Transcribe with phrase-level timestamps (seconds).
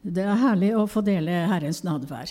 [0.00, 2.30] Det er herlig å få dele Herrens nadvær.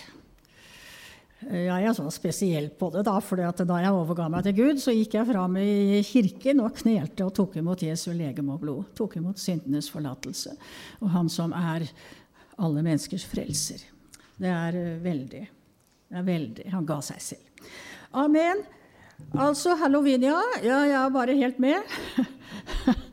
[1.39, 4.91] Jeg er sånn spesiell på det, da, for da jeg overga meg til Gud, så
[4.91, 8.89] gikk jeg fram i kirken og knelte og tok imot Jesu legeme og blod.
[8.97, 10.55] Tok imot syndenes forlatelse.
[10.99, 11.85] Og Han som er
[12.59, 13.85] alle menneskers frelser.
[14.39, 15.45] Det er eh, veldig.
[16.09, 16.67] Det er veldig.
[16.73, 17.69] Han ga seg selv.
[18.19, 18.65] Amen.
[19.37, 20.35] Altså, hallowinia.
[20.65, 21.85] Ja, jeg er bare helt med.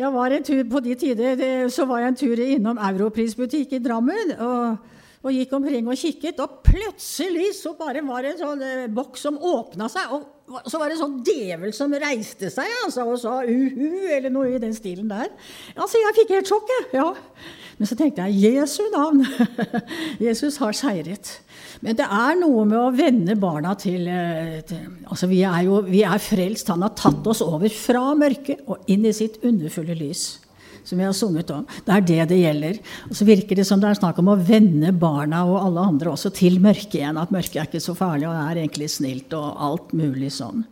[0.00, 3.82] Jeg var en tur På de tider så var jeg en tur innom Europrisbutikk i
[3.84, 4.32] Drammen.
[4.38, 4.89] og
[5.20, 9.26] og gikk omkring og kikket, og plutselig så bare var det en sånn eh, boks
[9.26, 13.20] som åpna seg, og så var det en sånn djevel som reiste seg altså, og
[13.20, 15.28] sa uhu, eller noe i den stilen der.
[15.76, 16.88] Altså, jeg fikk helt sjokk, jeg.
[16.96, 17.10] Ja.
[17.78, 19.22] Men så tenkte jeg Jesu navn.
[20.26, 21.36] Jesus har seiret.
[21.84, 25.80] Men det er noe med å vende barna til, eh, til altså vi er jo
[25.86, 26.72] vi er frelst.
[26.72, 30.26] Han har tatt oss over fra mørket og inn i sitt underfulle lys.
[30.84, 31.66] Som vi har sunget om.
[31.86, 32.80] Det er det det gjelder.
[33.08, 36.12] Og så virker det som det er snakk om å vende barna og alle andre
[36.14, 37.20] også til mørket igjen.
[37.20, 40.64] At mørket er ikke så farlig, og er egentlig snilt og alt mulig sånn.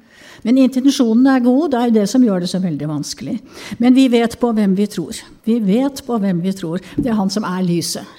[0.47, 1.73] Men intensjonen er god.
[1.73, 3.37] Det er det som gjør det så veldig vanskelig.
[3.83, 5.19] Men vi vet på hvem vi tror.
[5.45, 6.83] Vi vet på hvem vi tror.
[6.97, 8.17] Det er han som er lyset.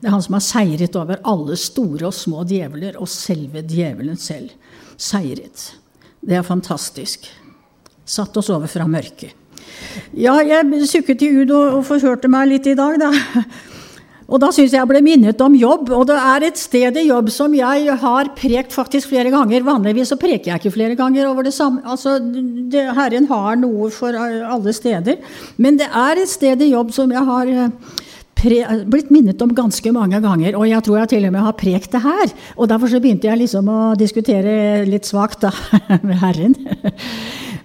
[0.00, 4.18] Det er han som har seiret over alle store og små djevler, og selve djevelen
[4.20, 4.52] selv.
[5.00, 5.70] Seiret.
[6.20, 7.30] Det er fantastisk.
[8.04, 9.32] Satt oss over fra mørket.
[10.14, 13.10] Ja, jeg sukket i ud og, og forhørte meg litt i dag, da.
[14.24, 15.90] Og da syns jeg jeg ble minnet om jobb.
[15.92, 19.66] Og det er et sted i jobb som jeg har prekt faktisk flere ganger.
[19.66, 21.82] Vanligvis så preker jeg ikke flere ganger over det samme.
[21.84, 25.20] Altså, det, Herren har noe for alle steder.
[25.60, 28.00] Men det er et sted i jobb som jeg har eh,
[28.40, 30.56] pre, blitt minnet om ganske mange ganger.
[30.56, 32.32] Og jeg tror jeg til og med har prekt det her.
[32.56, 35.52] Og derfor så begynte jeg liksom å diskutere litt svakt da,
[36.08, 36.56] med Herren.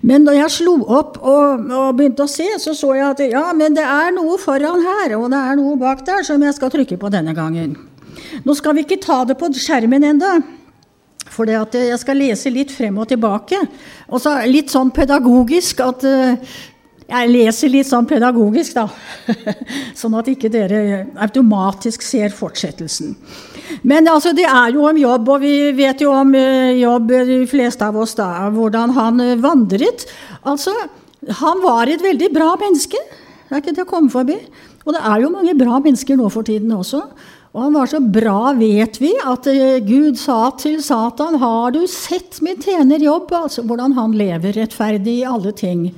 [0.05, 3.50] Men da jeg slo opp og, og, begynte å se, så så jeg at ja,
[3.55, 6.72] men det er noe foran her, og det er noe bak der som jeg skal
[6.72, 7.75] trykke på denne gangen.
[8.45, 10.38] Nå skal vi ikke ta det på skjermen enda,
[11.30, 13.59] for jeg skal lese litt frem og tilbake.
[14.10, 16.55] Og så litt sånn pedagogisk at uh,
[17.10, 18.87] jeg leser litt sånn pedagogisk, da.
[19.99, 20.81] sånn at ikke dere
[21.26, 23.16] automatisk ser fortsettelsen.
[23.83, 27.39] Men altså, det er jo om jobb, og vi vet jo om uh, jobb, de
[27.49, 30.05] fleste av oss, da, hvordan han uh, vandret.
[30.49, 30.73] Altså,
[31.41, 33.02] han var et veldig bra menneske.
[33.49, 34.37] Det er ikke til å komme forbi.
[34.85, 37.03] Og det er jo mange bra mennesker nå for tiden også.
[37.49, 41.86] Og han var så bra, vet vi, at uh, Gud sa til Satan, 'Har du
[41.87, 45.89] sett min tjener jobb?' Altså hvordan han lever rettferdig i alle ting.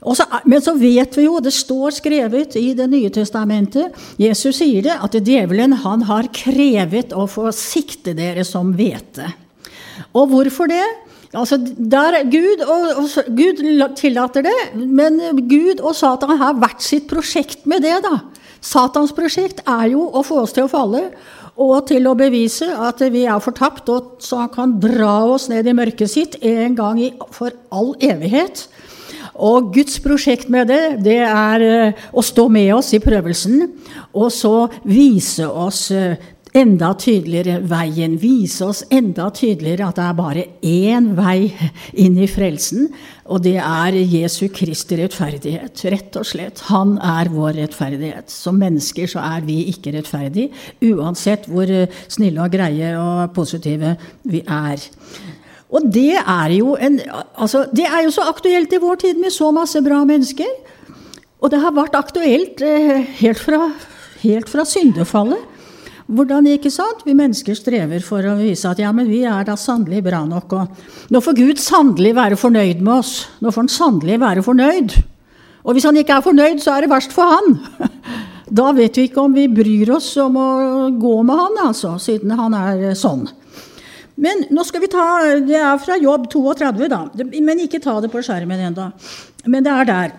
[0.00, 4.86] Så, men så vet vi jo, det står skrevet i Det nye testamentet Jesus sier
[4.86, 9.28] det, at djevelen han har krevet å få sikte dere som hvete.
[10.16, 10.84] Og hvorfor det?
[11.30, 13.60] Altså, der, Gud, og, og, Gud
[14.00, 18.00] tillater det, men Gud og Satan har hvert sitt prosjekt med det.
[18.02, 18.16] da.
[18.60, 21.04] Satans prosjekt er jo å få oss til å falle
[21.60, 25.68] og til å bevise at vi er fortapt, og så han kan dra oss ned
[25.68, 27.00] i mørket sitt en gang
[27.36, 28.64] for all evighet.
[29.38, 33.62] Og Guds prosjekt med det, det er eh, å stå med oss i prøvelsen,
[34.16, 34.54] og så
[34.88, 36.18] vise oss eh,
[36.56, 38.16] enda tydeligere veien.
[38.20, 41.50] Vise oss enda tydeligere at det er bare én vei
[42.02, 42.88] inn i frelsen,
[43.30, 45.84] og det er Jesu Kristi rettferdighet.
[45.94, 46.64] Rett og slett.
[46.70, 48.32] Han er vår rettferdighet.
[48.34, 50.50] Som mennesker så er vi ikke rettferdige,
[50.90, 53.94] uansett hvor eh, snille og greie og positive
[54.26, 54.90] vi er.
[55.70, 56.98] Og det er, jo en,
[57.38, 60.50] altså, det er jo så aktuelt i vår tid med så masse bra mennesker.
[61.40, 63.68] Og det har vært aktuelt eh, helt, fra,
[64.24, 65.46] helt fra syndefallet.
[66.10, 67.04] Hvordan ikke sant?
[67.06, 70.56] Vi mennesker strever for å vise at ja, men vi er da sannelig bra nok.
[70.58, 73.14] Og nå får Gud sannelig være fornøyd med oss.
[73.38, 74.96] Nå får han sannelig være fornøyd.
[75.60, 77.58] Og hvis han ikke er fornøyd, så er det verst for han.
[78.50, 80.48] Da vet vi ikke om vi bryr oss om å
[80.98, 83.28] gå med han, altså, siden han er sånn.
[84.20, 85.04] Men nå skal vi ta,
[85.46, 87.04] Det er fra jobb 32, da.
[87.40, 88.90] Men ikke ta det på skjermen ennå.
[89.48, 90.18] Men det er der.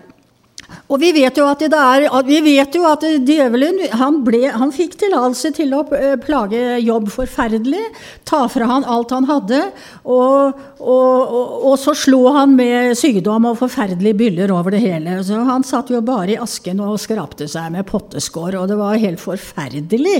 [0.92, 4.98] Og vi vet jo at, er, vi vet jo at djevelen han, ble, han fikk
[5.00, 7.82] tillatelse til å eh, plage Jobb forferdelig,
[8.28, 9.60] ta fra han alt han hadde,
[10.04, 15.18] og, og, og, og, så slo han med sykdom og forferdelige byller over det hele.
[15.24, 19.00] Så han satt jo bare i asken og skrapte seg med potteskår, og det var
[19.02, 20.18] helt forferdelig.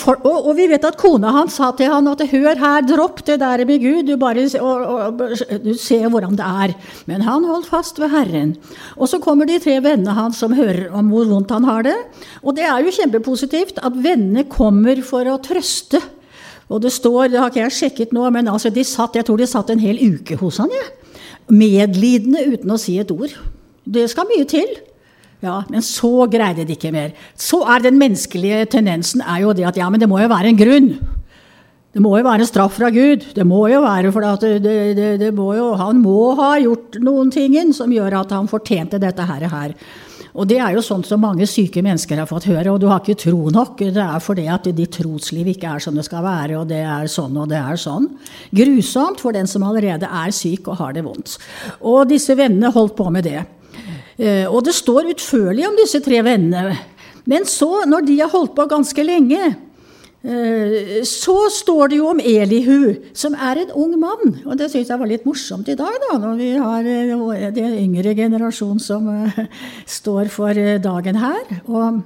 [0.00, 3.38] For, og, vi vet at kona hans sa til han at hør her, dropp det
[3.42, 6.74] der med Gud, du bare du ser hvordan det er.
[7.10, 8.54] Men han holdt fast ved Herren.
[8.96, 11.96] Og så kommer de tre vennene hans som hører om hvor vondt han har det.
[12.42, 16.02] Og det er jo kjempepositivt at vennene kommer for å trøste.
[16.72, 19.40] Og det står, det har ikke jeg sjekket nå, men altså de satt, jeg tror
[19.40, 20.88] de satt en hel uke hos han, ja.
[21.52, 23.32] Medlidende uten å si et ord.
[23.84, 24.70] Det skal mye til.
[25.42, 27.10] Ja, Men så greide de ikke mer.
[27.34, 30.52] Så er den menneskelige tendensen er jo det at ja, men det må jo være
[30.52, 30.92] en grunn.
[31.92, 33.26] Det må jo være straff fra Gud.
[33.36, 37.32] Det må jo være for det, det, det må jo, Han må ha gjort noen
[37.32, 39.44] ting som gjør at han fortjente dette her.
[39.52, 39.74] her.
[40.32, 42.72] Og det er jo sånt som mange syke mennesker har fått høre.
[42.72, 43.82] Og du har ikke tro nok.
[43.92, 47.10] Det er fordi at ditt trosliv ikke er som det skal være, og det er
[47.12, 48.08] sånn og det er sånn.
[48.56, 51.36] Grusomt for den som allerede er syk og har det vondt.
[51.84, 53.42] Og disse vennene holdt på med det.
[54.16, 56.78] Eh, og det står utførlig om disse tre vennene.
[57.28, 59.52] Men så, når de har holdt på ganske lenge,
[60.22, 64.36] så står det jo om Elihu, som er en ung mann.
[64.46, 67.74] Og det syns jeg var litt morsomt i dag, da, når vi har eh, den
[67.80, 69.40] yngre generasjon som eh,
[69.98, 71.42] står for dagen her.
[71.66, 71.98] Og,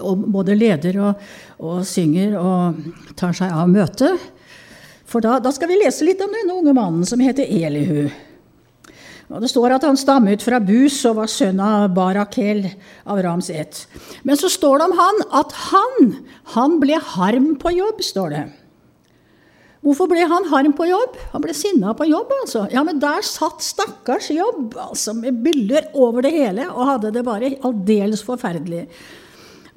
[0.00, 1.28] og både leder og,
[1.60, 2.80] og, synger og
[3.20, 4.30] tar seg av møtet.
[5.10, 8.08] For da, da skal vi lese litt om denne unge mannen som heter Elihu.
[9.30, 12.64] Og Det står at han stammet fra Bus og var sønn av Barakel
[13.06, 13.84] av Rams ett.
[14.26, 16.08] Men så står det om han at han,
[16.56, 18.42] han ble harm på jobb, står det.
[19.80, 21.14] Hvorfor ble han harm på jobb?
[21.32, 22.66] Han ble sinna på jobb, altså.
[22.74, 27.24] Ja, men der satt stakkars jobb, altså, med byller over det hele, og hadde det
[27.24, 28.84] bare aldeles forferdelig.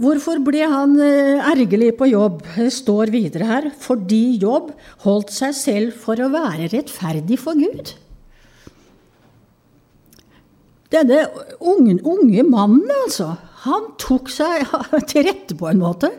[0.02, 2.42] Hvorfor ble han eh, ergerlig på jobb?
[2.58, 4.72] Det står videre her fordi jobb
[5.06, 7.94] holdt seg selv for å være rettferdig for Gud.
[10.94, 11.26] Denne
[11.60, 13.34] unge, unge mannen, altså,
[13.66, 14.68] han tok seg
[15.10, 16.12] til rette på en måte.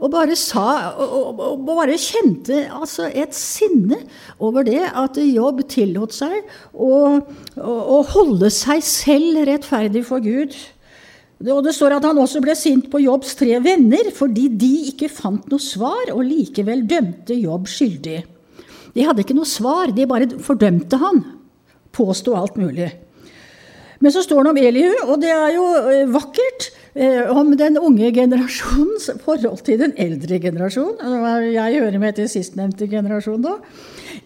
[0.00, 3.98] Og bare sa og, og bare kjente altså et sinne
[4.40, 6.38] over det at Jobb tillot seg
[6.72, 7.20] å,
[7.60, 10.56] å, å holde seg selv rettferdig for Gud.
[11.40, 15.12] Og Det står at han også ble sint på Jobbs tre venner fordi de ikke
[15.12, 18.18] fant noe svar, og likevel dømte Jobb skyldig.
[18.96, 21.22] De hadde ikke noe svar, de bare fordømte han.
[21.92, 22.88] Påsto alt mulig.
[24.00, 26.70] Men så står det om Elihu, og det er jo eh, vakkert.
[26.94, 30.96] Eh, om den unge generasjonens forhold til den eldre generasjon.
[31.46, 33.58] Jeg hører med til sistnevnte generasjon da.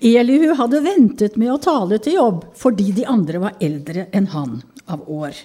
[0.00, 4.62] Elihu hadde ventet med å tale til jobb fordi de andre var eldre enn han
[4.88, 5.36] av år.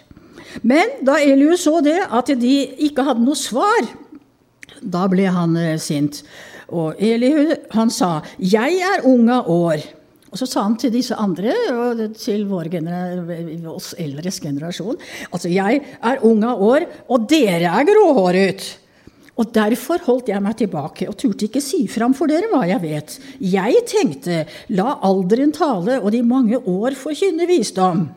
[0.64, 2.56] Men da Elihu så det, at de
[2.88, 3.92] ikke hadde noe svar,
[4.80, 6.24] da ble han eh, sint.
[6.70, 9.99] Og Elihu han sa, 'Jeg er ung av år'.
[10.30, 12.70] Og så sa han til disse andre, og til vår
[13.72, 15.00] oss eldres generasjon
[15.32, 18.68] Altså, jeg er ung av år, og dere er gråhåret.
[19.40, 22.84] Og derfor holdt jeg meg tilbake og turte ikke si fram for dere hva jeg
[22.84, 23.16] vet.
[23.40, 24.44] Jeg tenkte,
[24.76, 28.10] la alderen tale og de mange år forkynne visdom.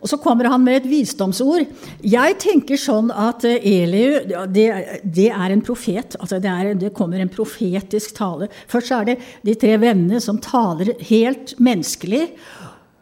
[0.00, 1.68] Og så kommer han med et visdomsord.
[2.00, 4.66] Jeg tenker sånn at eh, Eliu det,
[5.04, 6.16] det er en profet.
[6.16, 8.48] altså det, er, det, kommer en profetisk tale.
[8.70, 12.30] Først er det de tre vennene som taler helt menneskelig.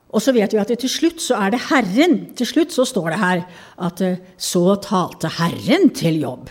[0.09, 2.19] Og så vet vi at til slutt så er det Herren.
[2.35, 3.47] Til slutt så står det her
[3.87, 6.51] at eh, så talte Herren til jobb.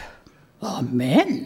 [0.63, 1.41] Amen.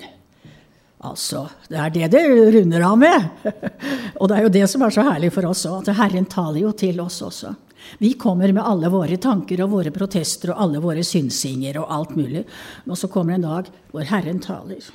[1.01, 2.21] Altså, Det er det det
[2.53, 3.29] runder av med.
[4.19, 6.61] og det er jo det som er så herlig for oss òg, at Herren taler
[6.67, 7.55] jo til oss også.
[8.01, 12.17] Vi kommer med alle våre tanker og våre protester og alle våre synsinger og alt
[12.17, 12.43] mulig.
[12.87, 14.89] Og så kommer en dag hvor Herren taler.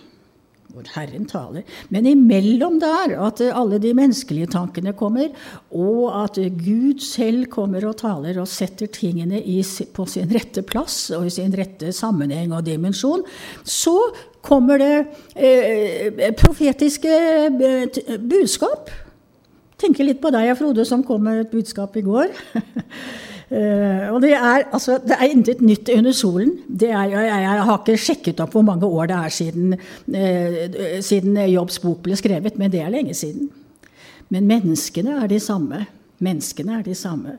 [0.76, 1.64] Hvor Herren taler.
[1.88, 5.30] Men imellom der, at alle de menneskelige tankene kommer,
[5.70, 11.08] og at Gud selv kommer og taler og setter tingene i, på sin rette plass
[11.16, 13.24] og i sin rette sammenheng og dimensjon,
[13.64, 13.96] så
[14.46, 14.94] kommer det
[15.34, 18.92] eh, profetiske eh, budskap
[19.80, 22.33] tenker litt på deg, Frode, som kom med et budskap i går.
[22.56, 26.54] uh, og det er, altså, det er intet nytt under solen.
[26.80, 31.38] Er, jeg, jeg, har ikke sjekket opp hvor mange år det er siden, uh, siden
[31.52, 33.50] Jobbs bok ble skrevet, men det er lenge siden.
[34.33, 35.85] Men menneskene er de samme.
[36.25, 37.37] Menneskene er de samme.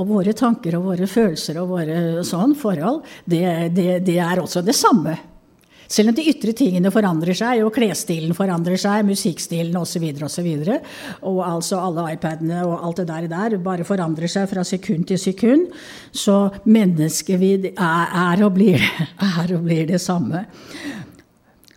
[0.00, 3.44] Og våre tanker og våre følelser og våre sånn forhold, det,
[3.76, 5.14] det, det er også det samme.
[5.90, 10.44] Selv om de ytre tingene forandrer seg, og klesstilen forandrer seg, musikkstilen osv., og, så
[10.44, 10.80] videre,
[11.20, 15.08] og, og altså alle iPadene og alt det der, der bare forandrer seg fra sekund
[15.10, 15.66] til sekund,
[16.12, 18.82] så menneskevidd er, er, og blir,
[19.44, 20.46] er og blir det samme.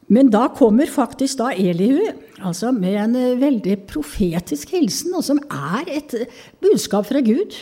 [0.08, 2.06] Men da kommer faktisk da Elihu
[2.38, 6.16] altså med en eh, veldig profetisk hilsen, og som er et
[6.64, 7.58] budskap fra Gud.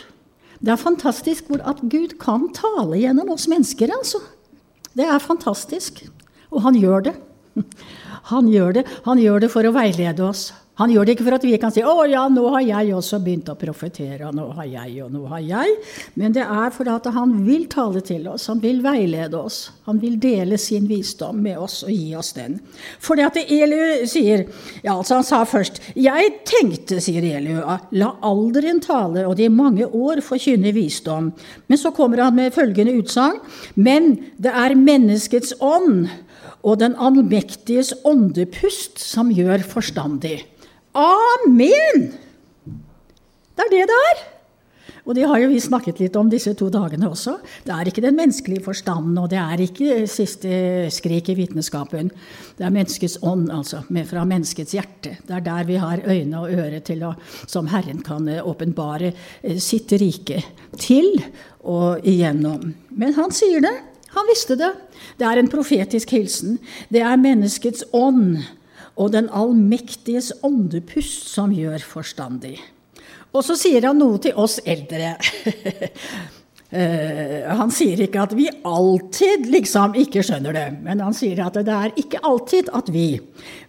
[0.62, 4.22] Det er fantastisk at Gud kan tale gjennom oss mennesker, altså.
[4.96, 6.06] Det er fantastisk.
[6.52, 7.16] Og han gjør det.
[8.26, 8.82] Han gjør det.
[9.04, 10.48] Han gjør det for å veilede oss.
[10.76, 13.16] Han gjør det ikke for at vi kan si 'Å ja, nå har jeg også
[13.24, 15.76] begynt å profetere', og 'nå har jeg, og nå har jeg'.
[16.16, 19.70] Men det er for at han vil tale til oss, han vil veilede oss.
[19.86, 22.60] Han vil dele sin visdom med oss og gi oss den.
[23.00, 24.46] For det at Eliu sier
[24.84, 27.62] Ja, altså han sa først 'Jeg tenkte', sier Eliu,
[27.92, 31.32] 'la alderen tale og de mange år forkynne visdom'.
[31.68, 33.40] Men så kommer han med følgende utsagn
[33.76, 36.10] 'Men det er menneskets ånd'
[36.66, 40.40] og den allmektiges åndepust som gjør forstandig.
[40.96, 42.08] Amen!
[43.56, 44.24] Det er det det er.
[45.06, 47.36] Og det har jo vi snakket litt om disse to dagene også.
[47.62, 50.50] Det er ikke den menneskelige forstanden, og det er ikke siste
[50.90, 52.10] skrik i vitenskapen.
[52.58, 55.14] Det er menneskets ånd, altså, fra menneskets hjerte.
[55.22, 57.14] Det er der vi har øyne og øre til å,
[57.46, 60.42] som Herren kan eh, åpenbare eh, sitt rike
[60.74, 61.12] til
[61.62, 62.72] og igjennom.
[62.98, 63.76] Men han sier det.
[64.16, 64.72] Han visste det.
[65.20, 66.56] Det er en profetisk hilsen.
[66.92, 68.38] Det er menneskets ånd
[68.96, 72.56] og den allmektiges åndepust som gjør forstandig.
[73.36, 75.12] Og så sier han noe til oss eldre.
[76.72, 81.60] Uh, han sier ikke at vi alltid liksom ikke skjønner det, men han sier at
[81.60, 83.10] det er ikke alltid at vi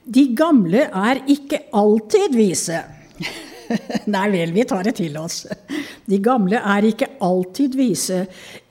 [0.07, 2.79] De gamle er ikke alltid vise.
[4.13, 5.41] Nei vel, vi tar det til oss.
[6.07, 8.23] De gamle er ikke alltid vise.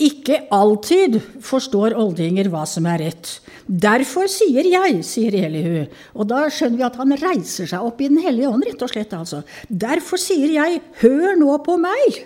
[0.02, 3.32] Ikke alltid forstår oldinger hva som er rett.
[3.66, 5.82] Derfor sier jeg, sier Elihu.
[6.16, 8.92] Og da skjønner vi at han reiser seg opp i Den hellige ånd, rett og
[8.92, 9.12] slett.
[9.16, 9.42] altså.
[9.68, 12.22] Derfor sier jeg, hør nå på meg.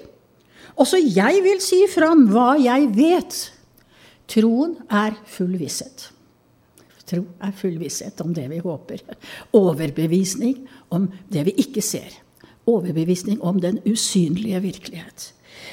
[0.80, 3.42] Også jeg vil si fram hva jeg vet.
[4.30, 6.10] Troen er full visshet.
[7.10, 9.02] Tro er full visshet om det vi håper.
[9.58, 10.60] Overbevisning
[10.94, 12.19] om det vi ikke ser
[12.70, 15.30] overbevisning om den usynlige virkelighet.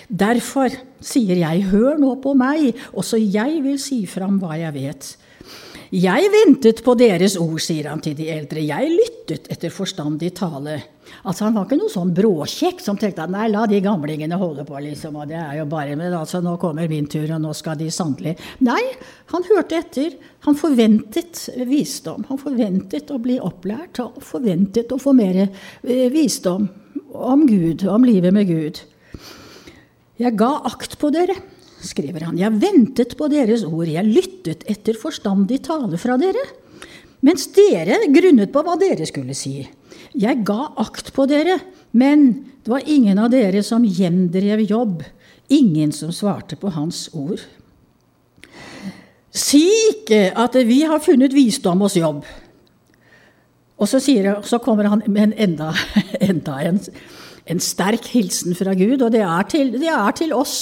[0.07, 0.73] Derfor
[1.03, 5.15] sier jeg, hør nå på meg, også jeg vil si fram hva jeg vet.
[5.87, 10.81] Jeg ventet på deres ord, sier han til de eldre, jeg lyttet etter forstandig tale.
[11.23, 14.65] Altså Han var ikke noe sånn bråkjekk som tenkte at nei, la de gamlingene holde
[14.67, 17.53] på, liksom, og det er jo bare med, altså nå kommer min tur, og nå
[17.55, 18.35] skal de sannelig
[18.67, 18.81] Nei,
[19.31, 20.17] han hørte etter.
[20.43, 22.25] Han forventet visdom.
[22.27, 26.67] Han forventet å bli opplært, og forventet å få mer eh, visdom
[27.17, 28.81] om Gud, om livet med Gud.
[30.17, 31.35] Jeg ga akt på dere,
[31.85, 32.39] skriver han.
[32.39, 33.89] Jeg ventet på deres ord.
[33.89, 36.41] Jeg lyttet etter forstandig tale fra dere.
[37.25, 39.59] Mens dere grunnet på hva dere skulle si.
[40.17, 41.59] Jeg ga akt på dere,
[41.97, 42.29] men
[42.65, 45.03] det var ingen av dere som gjendrev jobb.
[45.53, 47.41] Ingen som svarte på hans ord.
[49.37, 52.23] Si ikke at vi har funnet visdom hos jobb.
[53.77, 55.71] Og så, sier, så kommer han med en enda,
[56.29, 56.79] enda en,
[57.45, 60.57] en, sterk hilsen fra Gud, og det er, til, det er til oss.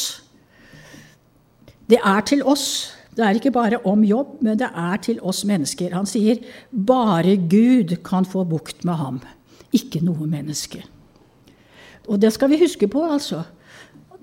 [1.89, 2.67] Det er til oss.
[3.15, 5.95] Det er ikke bare om jobb, men det er til oss mennesker.
[5.95, 6.41] Han sier
[6.71, 9.21] bare Gud kan få bukt med ham,
[9.71, 10.83] ikke noe menneske.
[12.11, 13.45] Og det skal vi huske på, altså.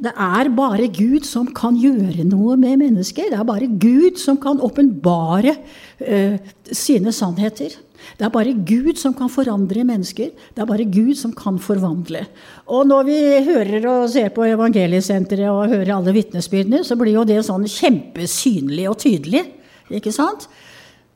[0.02, 3.30] Det er bare Gud som kan gjøre noe med mennesker.
[3.30, 6.36] Det er bare Gud som kan åpenbare uh,
[6.68, 7.76] sine sannheter.
[8.18, 10.32] Det er bare Gud som kan forandre mennesker.
[10.54, 12.24] Det er bare Gud som kan forvandle.
[12.72, 17.26] Og når vi hører og ser på Evangeliesenteret og hører alle vitnesbyrdene, så blir jo
[17.28, 19.46] det sånn kjempesynlig og tydelig.
[19.92, 20.48] Ikke sant?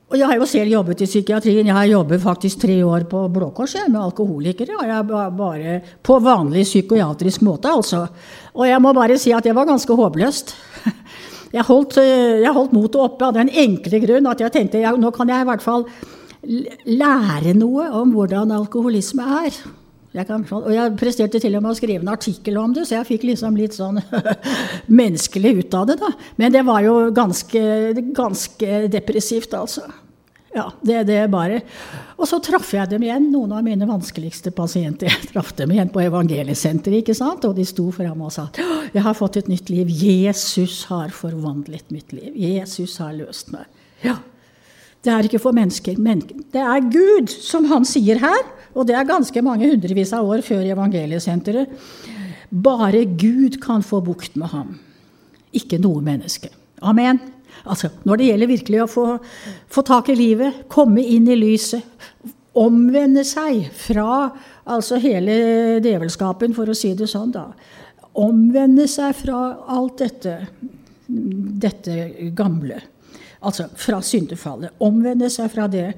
[0.07, 1.67] Og jeg har jo selv jobbet i psykiatrien.
[1.67, 4.77] Jeg har jobbet faktisk tre år på Blå Kors med alkoholikere.
[4.79, 5.07] Og jeg
[5.39, 8.07] bare På vanlig psykiatrisk måte, altså.
[8.55, 10.55] Og jeg må bare si at det var ganske håpløst.
[11.55, 15.13] Jeg holdt, jeg holdt motet oppe av den enkle grunn at jeg tenkte ja, nå
[15.15, 15.85] kan jeg i hvert fall
[16.87, 19.59] lære noe om hvordan alkoholisme er.
[20.17, 22.97] Jeg kan, og jeg presterte til og med å skrive en artikkel om det, så
[22.97, 24.01] jeg fikk liksom litt sånn
[25.01, 25.99] menneskelig ut av det.
[26.01, 26.11] da.
[26.41, 27.63] Men det var jo ganske,
[28.17, 29.85] ganske depressivt, altså.
[30.57, 31.59] Ja, det, det bare.
[32.17, 35.11] Og så traff jeg dem igjen, noen av mine vanskeligste pasienter.
[35.13, 37.45] Jeg traff dem igjen på Evangeliesenteret, ikke sant?
[37.45, 38.47] og de sto fram og sa
[38.95, 39.91] jeg har fått et nytt liv.
[39.93, 42.33] Jesus har forvandlet mitt liv.
[42.41, 43.69] Jesus har løst meg.
[44.01, 44.17] Ja,
[45.07, 45.99] det er ikke for mennesker.
[46.03, 48.43] Men det er Gud, som han sier her,
[48.77, 51.73] og det er ganske mange hundrevis av år før evangeliesenteret.
[52.51, 54.77] Bare Gud kan få bukt med ham,
[55.57, 56.51] ikke noe menneske.
[56.83, 57.21] Amen.
[57.67, 59.07] Altså, når det gjelder virkelig å få,
[59.73, 61.83] få tak i livet, komme inn i lyset,
[62.57, 64.31] omvende seg fra
[64.67, 65.35] altså hele
[65.85, 67.51] djevelskapen, for å si det sånn, da.
[68.17, 69.41] Omvende seg fra
[69.77, 70.37] alt dette,
[71.07, 72.81] dette gamle
[73.41, 75.91] altså fra syndefallet, omvende seg fra det,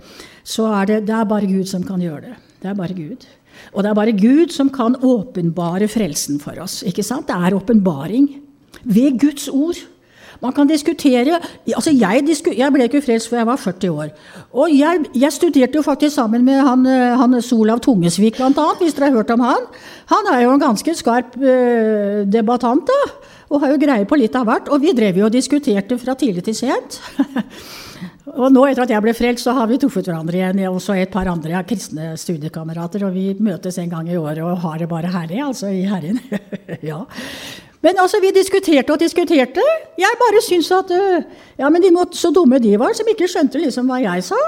[0.47, 2.37] så er det, det er bare Gud som kan gjøre det.
[2.63, 3.27] Det er bare Gud.
[3.75, 6.83] Og det er bare Gud som kan åpenbare frelsen for oss.
[6.87, 7.29] ikke sant?
[7.29, 8.29] Det er åpenbaring
[8.85, 9.79] ved Guds ord.
[10.45, 11.41] Man kan diskutere
[11.75, 14.13] altså jeg, disku, jeg, ble ikke frelst før jeg var 40 år.
[14.55, 18.85] Og jeg, jeg studerte jo faktisk sammen med han, eh, han Solav Tungesvik, blant annet,
[18.85, 19.67] hvis dere har hørt om han.
[20.13, 23.35] Han er jo en ganske skarp uh, debattant, da.
[23.49, 24.71] Og har jo greie på litt av hvert.
[24.73, 27.01] Og vi drev jo og diskuterte fra tidlig til sent.
[28.41, 30.65] og nå etter at jeg ble frelst, så har vi truffet hverandre igjen.
[30.71, 33.09] Også et par andre kristne studiekamerater.
[33.09, 36.21] Og vi møtes en gang i året og har det bare herlig, altså, i Herren.
[36.91, 37.03] ja.
[37.83, 39.63] Men altså, vi diskuterte og diskuterte.
[39.99, 41.23] Jeg bare syntes at øh,
[41.59, 44.41] Ja, men de måtte, så dumme de var, som ikke skjønte liksom hva jeg sa.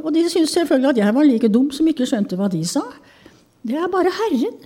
[0.00, 2.84] Og de syntes selvfølgelig at jeg var like dum som ikke skjønte hva de sa.
[3.66, 4.56] Det er bare Herren.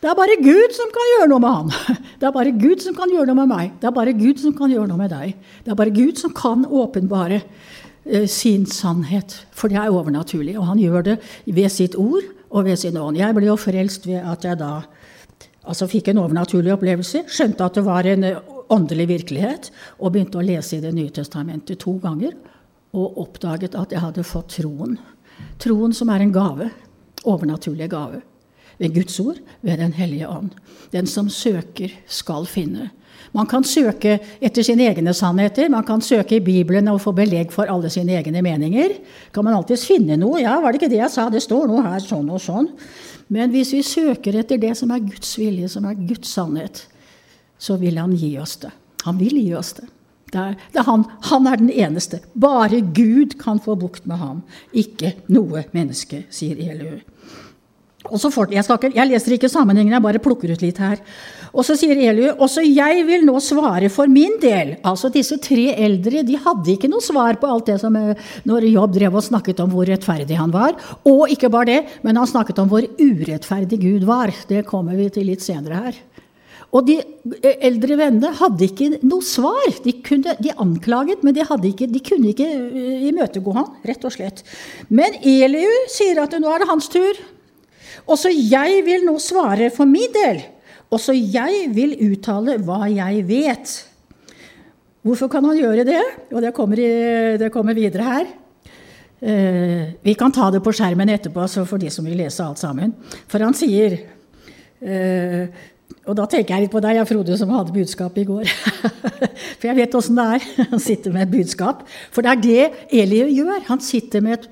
[0.00, 1.96] Det er bare Gud som kan gjøre noe med han.
[2.20, 3.72] Det er bare Gud som kan gjøre noe med meg.
[3.80, 5.34] Det er bare Gud som kan gjøre noe med deg.
[5.64, 9.34] Det er bare Gud som kan åpenbare eh, sin sannhet.
[9.56, 10.56] For det er overnaturlig.
[10.60, 13.18] Og han gjør det ved sitt ord og ved sin ånd.
[13.20, 14.70] Jeg ble jo frelst ved at jeg da
[15.66, 19.70] altså fikk en overnaturlig opplevelse, skjønte at det var en eh, åndelig virkelighet,
[20.00, 22.34] og begynte å lese i Det nye testamentet to ganger,
[22.96, 24.96] og oppdaget at jeg hadde fått troen.
[25.60, 26.70] Troen som er en gave.
[27.26, 28.22] Overnaturlig gave.
[28.78, 30.54] Ved Guds ord, ved Den hellige ånd.
[30.92, 32.90] Den som søker, skal finne.
[33.36, 35.68] Man kan søke etter sine egne sannheter.
[35.72, 38.96] Man kan søke i Bibelen og få belegg for alle sine egne meninger.
[39.34, 40.40] Kan man alltids finne noe?
[40.40, 41.28] Ja, var det ikke det jeg sa?
[41.32, 42.70] Det står noe her sånn og sånn.
[43.32, 46.84] Men hvis vi søker etter det som er Guds vilje, som er Guds sannhet,
[47.58, 48.70] så vil Han gi oss det.
[49.04, 49.88] Han vil gi oss det.
[50.32, 52.20] det, er, det er han, han, er den eneste.
[52.34, 54.42] Bare Gud kan få bukt med ham,
[54.74, 56.98] ikke noe menneske, sier Eliu.
[58.30, 61.00] får, jeg, snakker, jeg, leser ikke sammenhengen, jeg bare plukker ut litt her.
[61.56, 64.74] Og så sier Eliu også jeg vil nå svare for min del.
[64.86, 68.68] Altså Disse tre eldre de hadde ikke noe svar på alt det som eh, når
[68.68, 70.76] Jobb drev og snakket om hvor rettferdig han var.
[71.08, 74.34] Og ikke bare det, men han snakket om hvor urettferdig Gud var.
[74.50, 76.00] Det kommer vi til litt senere her.
[76.76, 79.70] Og de eh, eldre vennene hadde ikke noe svar.
[79.84, 84.12] De, kunne, de anklaget, men de, ikke, de, kunne ikke eh, imøtegå han, rett og
[84.12, 84.44] slett.
[84.92, 87.24] Men Eliu sier at nå er det hans tur.
[88.12, 90.44] Også jeg vil nå svare for min del.
[90.94, 93.76] Også jeg vil uttale hva jeg vet.
[95.06, 96.02] Hvorfor kan han gjøre det?
[96.32, 96.90] Og det kommer, i,
[97.38, 98.34] det kommer videre her.
[99.16, 102.92] Eh, vi kan ta det på skjermen etterpå for de som vil lese alt sammen.
[103.30, 103.96] For han sier
[104.82, 105.46] eh,
[106.06, 108.50] Og da tenker jeg litt på deg, Frode, som hadde budskap i går.
[109.58, 111.82] for jeg vet åssen det er Han sitter med et budskap.
[112.14, 113.64] For det er det Eli gjør.
[113.70, 114.46] Han sitter med et,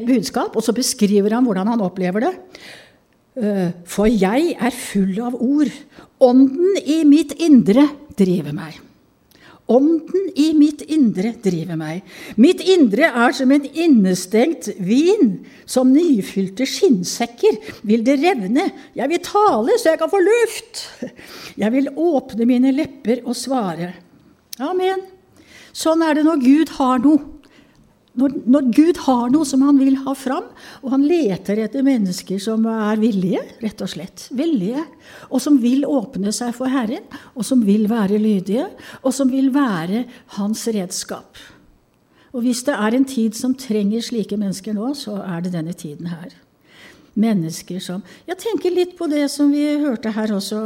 [0.00, 2.34] et budskap, og så beskriver han hvordan han opplever det.
[3.38, 5.70] Eh, for jeg er full av ord.
[6.24, 7.86] Ånden i mitt indre
[8.18, 8.80] driver meg.
[9.68, 12.00] Ånden i mitt indre driver meg.
[12.40, 15.44] Mitt indre er som en innestengt vin.
[15.68, 18.70] Som nyfylte skinnsekker vil det revne.
[18.96, 20.86] Jeg vil tale så jeg kan få luft.
[21.60, 23.92] Jeg vil åpne mine lepper og svare.
[24.58, 25.04] Amen.
[25.76, 27.37] Sånn er det når Gud har noe
[28.18, 30.48] når, når, Gud har noe som han vil ha fram,
[30.82, 34.82] og han leter etter mennesker som er villige, rett og slett, villige,
[35.30, 37.06] og som vil åpne seg for Herren,
[37.38, 38.66] og som vil være lydige,
[39.02, 40.04] og som vil være
[40.38, 41.38] hans redskap.
[42.34, 45.74] Og hvis det er en tid som trenger slike mennesker nå, så er det denne
[45.76, 46.34] tiden her.
[47.18, 50.58] Mennesker som Jeg tenker litt på det som vi hørte her også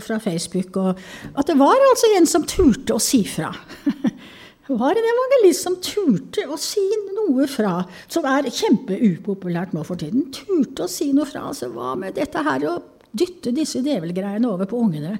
[0.00, 1.00] fra Facebook, og
[1.34, 3.52] at det var altså en som turte å si fra.
[4.78, 7.80] var en evangelist som turte å si noe fra,
[8.10, 10.28] som er kjempeupopulært nå for tiden.
[10.34, 11.48] Turte å si noe fra.
[11.50, 12.76] Altså, hva med dette her å
[13.10, 15.16] dytte disse djevelgreiene over på ungene?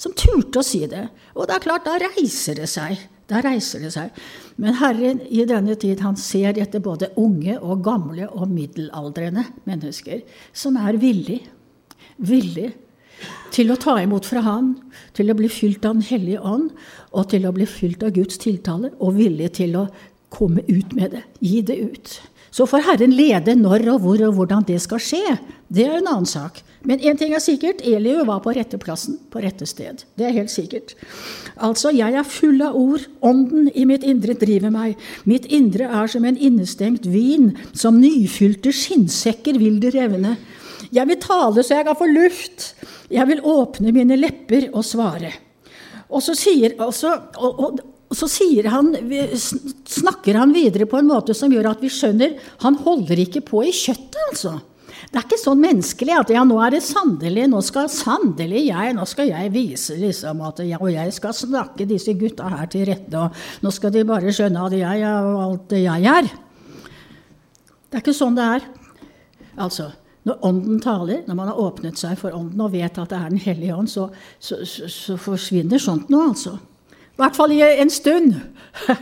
[0.00, 1.06] Som turte å si det.
[1.36, 3.00] Og det er klart, da reiser det seg.
[3.30, 4.12] Da reiser det seg.
[4.60, 10.24] Men Herren i denne tid han ser etter både unge og gamle og middelaldrende mennesker
[10.52, 11.46] som er villige
[12.22, 12.72] villig
[13.52, 14.74] til å ta imot fra Han,
[15.14, 16.70] til å bli fylt av Den hellige ånd,
[17.12, 19.86] og til å bli fylt av Guds tiltale, og villig til å
[20.32, 21.24] komme ut med det.
[21.44, 22.12] Gi det ut.
[22.52, 25.38] Så får Herren lede når og hvor og hvordan det skal skje.
[25.72, 26.60] Det er en annen sak.
[26.84, 30.02] Men én ting er sikkert, Eliu var på rette plassen, på rette sted.
[30.18, 30.96] Det er helt sikkert.
[31.62, 34.98] Altså, jeg er full av ord, ånden i mitt indre driver meg.
[35.24, 40.34] Mitt indre er som en innestengt vin, som nyfylte skinnsekker vil det revne.
[40.92, 42.72] Jeg vil tale så jeg kan få luft.
[43.12, 45.32] Jeg vil åpne mine lepper og svare.
[46.12, 47.80] Og så sier, også, og, og,
[48.12, 48.92] så sier han,
[49.88, 53.64] snakker han videre på en måte som gjør at vi skjønner han holder ikke på
[53.68, 54.58] i kjøttet, altså.
[55.12, 58.94] Det er ikke sånn menneskelig at ja, nå er det sannelig, nå skal sannelig jeg
[58.96, 62.86] nå skal jeg vise liksom at ja, og jeg skal snakke disse gutta her til
[62.88, 66.30] rette, og nå skal de bare skjønne at jeg er alt det jeg er.
[67.92, 68.64] Det er ikke sånn det er.
[69.60, 69.90] Altså,
[70.28, 73.32] når Ånden taler, når man har åpnet seg for Ånden og vet at det er
[73.32, 74.08] Den hellige ånd, så,
[74.38, 76.58] så, så, så forsvinner sånt noe, altså.
[77.12, 78.36] I hvert fall i en stund.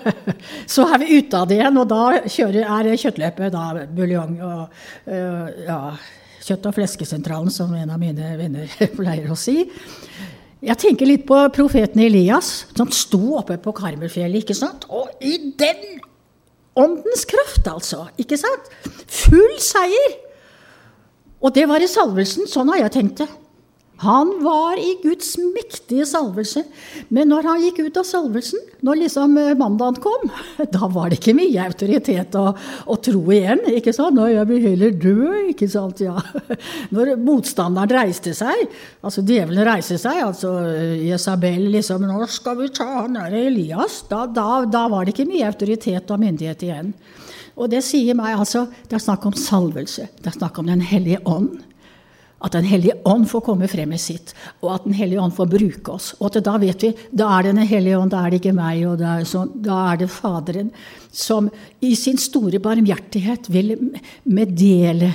[0.74, 4.64] Så er vi ute av det igjen, og da kjører, er kjøttløpet da buljong og
[5.06, 5.78] uh, ja,
[6.42, 9.62] kjøtt- og fleskesentralen, som en av mine venner pleier å si.
[10.60, 14.88] Jeg tenker litt på profeten Elias, som sto oppe på Karmelfjellet, ikke sant?
[14.90, 16.02] Og i den
[16.74, 18.08] åndens kraft, altså.
[18.20, 18.74] Ikke sant?
[19.06, 20.18] Full seier!
[21.40, 22.48] Og det var i salvelsen.
[22.50, 23.30] Sånn har jeg tenkt det.
[24.00, 26.62] Han var i Guds mektige salvelse.
[27.12, 30.30] Men når han gikk ut av salvelsen, når liksom eh, mandagen kom,
[30.76, 32.46] da var det ikke mye autoritet å,
[32.86, 33.60] og tro igjen.
[33.76, 34.16] ikke sant?
[34.16, 35.18] Når jeg vil heller dø,
[35.52, 36.00] ikke sant?
[36.00, 36.16] Ja.
[36.96, 38.64] Når motstanderen reiste seg,
[39.04, 40.54] altså djevelen reiste seg, altså
[41.04, 45.28] Jesabel liksom 'Nå skal vi ta han der Elias.' Da, da, da var det ikke
[45.28, 46.94] mye autoritet og myndighet igjen.
[47.60, 50.08] Og det sier meg altså Det er snakk om salvelse.
[50.18, 51.60] Det er snakk om Den hellige ånd.
[52.40, 55.50] At Den hellige ånd får komme frem med sitt, og at Den hellige ånd får
[55.52, 56.14] bruke oss.
[56.20, 58.56] Og at da vet vi da er det Den hellige ånd, da er det ikke
[58.56, 60.70] meg, og er sånn, da er det Faderen
[61.12, 61.50] som
[61.82, 63.74] i sin store barmhjertighet vil
[64.24, 65.10] meddele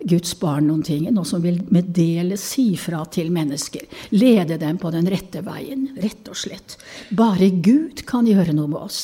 [0.00, 3.84] Guds barn noen ting, noe som vil meddele, si fra til mennesker.
[4.16, 6.78] Lede dem på den rette veien, rett og slett.
[7.16, 9.02] Bare Gud kan gjøre noe med oss.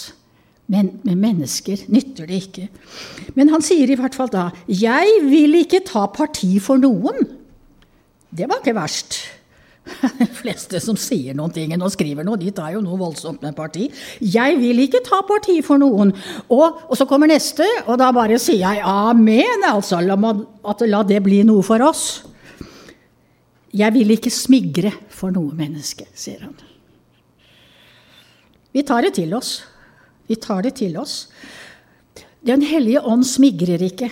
[0.72, 2.66] Men med mennesker nytter det ikke.
[3.38, 7.22] Men han sier i hvert fall da 'Jeg vil ikke ta parti for noen'.
[8.35, 9.20] Det var ikke verst.
[10.18, 13.55] De fleste som sier noen ting og skriver noe, de tar jo noe voldsomt med
[13.55, 13.87] parti.
[14.20, 16.12] Jeg vil ikke ta parti for noen.
[16.50, 20.00] Og, og så kommer neste, og da bare sier jeg amen, altså.
[20.02, 20.16] La,
[20.66, 22.24] at, la det bli noe for oss.
[23.76, 26.57] Jeg vil ikke smigre for noe menneske, sier han.
[28.74, 29.61] Vi tar det til oss.
[30.26, 31.26] Vi tar det til oss.
[32.46, 34.10] Den hellige ånd smigrer ikke.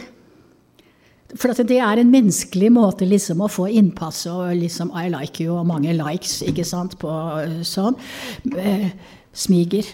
[1.35, 5.57] For det er en menneskelig måte liksom å få innpass og liksom I like you
[5.57, 7.11] og mange likes ikke sant, på
[7.42, 7.96] eh, sånn.
[8.55, 8.90] Eh,
[9.35, 9.88] smiger.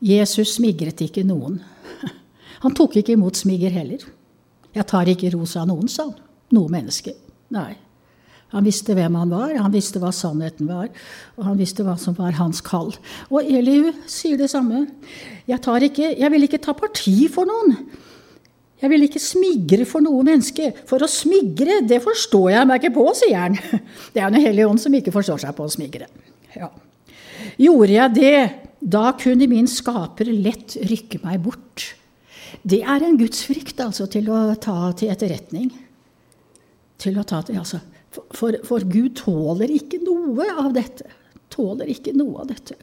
[0.00, 1.58] Jesus smigret ikke noen.
[2.64, 4.06] Han tok ikke imot smiger heller.
[4.72, 6.16] Jeg tar ikke ros av noen, sa han.
[6.54, 7.14] Noe menneske.
[7.54, 7.72] Nei.
[8.54, 10.88] Han visste hvem han var, han visste hva sannheten var,
[11.36, 12.94] og han visste hva som var hans kall.
[13.28, 14.86] Og Eliu sier det samme.
[15.48, 17.76] Jeg, ikke, jeg vil ikke ta parti for noen.
[18.78, 20.70] Jeg vil ikke smigre for noe menneske.
[20.88, 23.58] For å smigre, det forstår jeg meg ikke på, sier han.
[24.14, 26.08] Det er Den hellige ånd som ikke forstår seg på å smigre.
[26.54, 26.70] Ja.
[27.58, 28.40] Gjorde jeg det,
[28.78, 31.90] da kunne min skaper lett rykke meg bort.
[32.62, 35.68] Det er en gudsfrykt altså, til å ta til etterretning.
[36.98, 37.82] Til å ta til, altså.
[38.10, 41.08] For, for Gud tåler ikke noe av dette
[41.58, 42.76] tåler ikke noe av dette.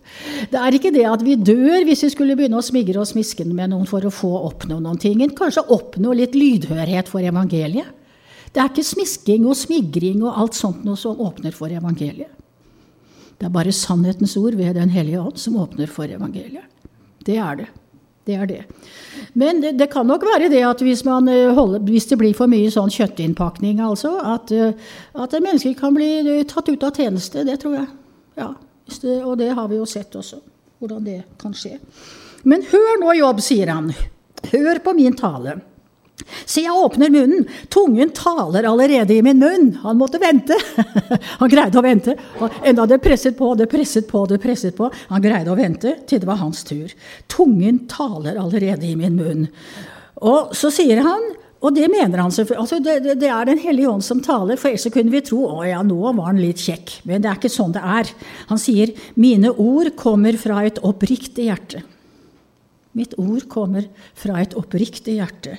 [0.52, 3.46] Det er ikke det at vi dør hvis vi skulle begynne å smigre og smiske
[3.48, 5.22] med noen for å få oppnå noen ting.
[5.38, 7.92] Kanskje oppnå litt lydhørhet for evangeliet.
[8.56, 12.32] Det er ikke smisking og smigring og alt sånt noe som åpner for evangeliet.
[13.36, 16.64] Det er bare sannhetens ord ved Den hellige ånd som åpner for evangeliet.
[17.26, 17.68] Det er det.
[18.26, 18.62] Det er det.
[19.38, 22.50] Men det, det, kan nok være det at hvis, eh, holder, hvis det blir for
[22.50, 24.74] mye sånn kjøttinnpakning, altså, at, eh,
[25.14, 27.46] at mennesker kan bli eh, tatt ut av tjeneste.
[27.46, 27.88] Det tror jeg.
[28.40, 28.50] Ja,
[29.22, 30.42] og det har vi jo sett også,
[30.82, 31.78] hvordan det kan skje.
[32.50, 33.94] Men hør nå, Jobb, sier han.
[34.52, 35.60] Hør på min tale.
[36.46, 37.46] Se, jeg åpner munnen.
[37.74, 39.72] Tungen taler allerede i min munn.
[39.84, 40.56] Han måtte vente.
[41.42, 42.16] Han greide å vente.
[42.64, 44.90] Enda det presset på, det presset på, det presset på.
[45.10, 46.94] Han greide å vente til det var hans tur.
[47.32, 49.50] Tungen taler allerede i min munn.
[50.24, 51.34] Og så sier han
[51.66, 52.62] og det mener han selvfølgelig.
[52.62, 55.64] Altså det, det, er Den hellige ånd som taler, for ellers kunne vi tro å
[55.66, 57.00] ja, nå var han litt kjekk.
[57.10, 58.12] Men det er ikke sånn det er.
[58.52, 61.82] Han sier mine ord kommer fra et oppriktig hjerte.
[62.96, 65.58] Mitt ord kommer fra et oppriktig hjerte.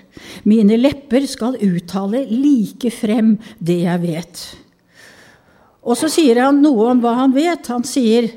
[0.48, 4.44] Mine lepper skal uttale like frem det jeg vet.
[5.86, 7.68] Og så sier han noe om hva han vet.
[7.70, 8.30] Han sier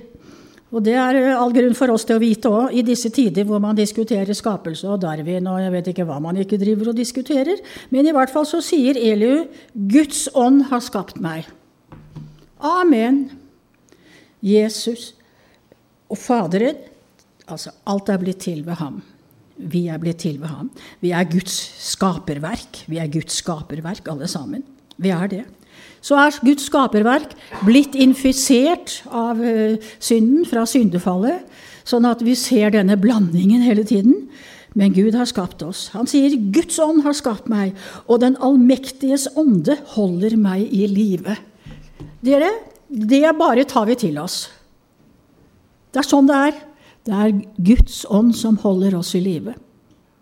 [0.70, 3.62] og det er all grunn for oss til å vite òg, i disse tider hvor
[3.62, 7.58] man diskuterer skapelse og Darwin og jeg vet ikke hva man ikke driver og diskuterer.
[7.90, 11.50] Men i hvert fall så sier Eliu Guds ånd har skapt meg.
[12.62, 13.32] Amen.
[14.46, 15.16] Jesus
[16.10, 16.78] og Faderen
[17.50, 19.02] Altså, alt er blitt til ved ham.
[19.60, 20.70] Vi er blitt til ved ham.
[21.02, 21.56] Vi er Guds
[21.90, 22.86] skaperverk.
[22.88, 24.64] Vi er Guds skaperverk, alle sammen.
[24.98, 25.46] Vi er det
[26.02, 27.34] så er Guds skaperverk
[27.68, 31.44] blitt infisert av uh, synden fra syndefallet,
[31.88, 34.30] sånn at vi ser denne blandingen hele tiden.
[34.78, 35.88] Men Gud har skapt oss.
[35.96, 37.74] Han sier 'Guds ånd har skapt meg',
[38.08, 41.36] og 'Den allmektiges ånde holder meg i live'.
[42.22, 42.52] Dere,
[42.88, 44.48] det bare tar vi til oss.
[45.92, 46.54] Det er sånn det er.
[47.10, 47.38] Det er
[47.72, 49.56] Guds ånd som holder oss i live.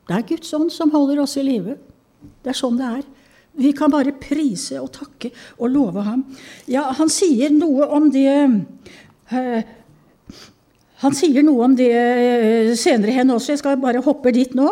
[0.08, 1.76] Det er Guds ånd som holder oss i live.
[2.43, 3.02] Det er sånn det er.
[3.58, 6.21] Vi kan bare prise og takke og love ham.
[6.69, 8.30] Ja, han sier noe om det
[9.34, 9.73] uh,
[11.02, 13.52] Han sier noe om det eh, senere hen også.
[13.52, 14.71] Jeg skal bare hoppe dit nå.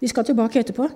[0.00, 0.86] Vi skal tilbake etterpå.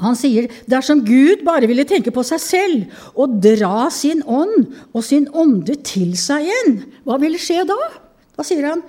[0.00, 5.04] Han sier dersom Gud bare ville tenke på seg selv og dra sin ånd og
[5.04, 7.76] sin ånde til seg igjen, hva ville skje da?
[8.36, 8.80] Da sier han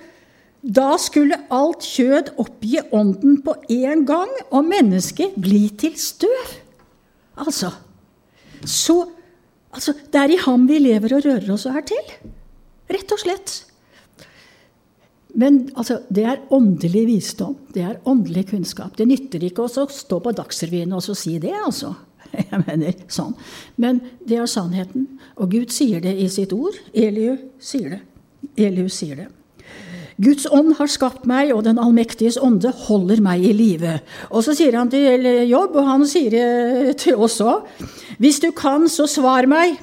[0.62, 6.52] da skulle alt kjød oppgi ånden på én gang, og mennesket bli til støv.
[7.42, 7.72] Altså,
[8.64, 9.08] så,
[9.72, 12.14] altså Det er i ham vi lever og rører oss og er til.
[12.92, 13.56] Rett og slett.
[15.34, 17.56] Men altså, det er åndelig visdom.
[17.74, 18.94] Det er åndelig kunnskap.
[18.96, 21.94] Det nytter ikke å stå på Dagsrevyen og si det, altså.
[22.52, 23.34] Jeg mener sånn.
[23.82, 23.98] Men
[24.28, 25.08] det er sannheten.
[25.40, 26.76] Og Gud sier det i sitt ord.
[26.94, 28.02] Eliu sier det.
[28.60, 29.30] Eliu sier det.
[30.22, 33.96] Guds ånd har skapt meg, og Den allmektiges ånde holder meg i live.
[34.30, 37.66] Og så sier han til Jobb, og han sier til oss òg,
[38.22, 39.80] hvis du kan, så svar meg.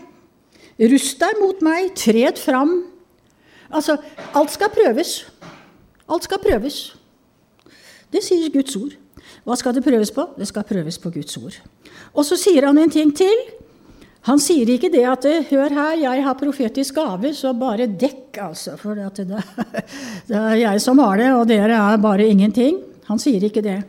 [0.80, 2.78] Rust deg mot meg, tred fram.
[3.70, 3.98] Altså,
[4.34, 5.26] alt skal prøves.
[6.10, 6.80] Alt skal prøves.
[8.10, 8.96] Det sier Guds ord.
[9.46, 10.26] Hva skal det prøves på?
[10.38, 11.58] Det skal prøves på Guds ord.
[12.14, 13.44] Og så sier han en ting til.
[14.28, 18.76] Han sier ikke det at 'Hør her, jeg har profetisk gave, så bare dekk', altså.
[18.78, 19.16] For det,
[20.28, 22.82] det, er jeg som har det, og dere er bare ingenting.
[23.08, 23.84] Han sier ikke det.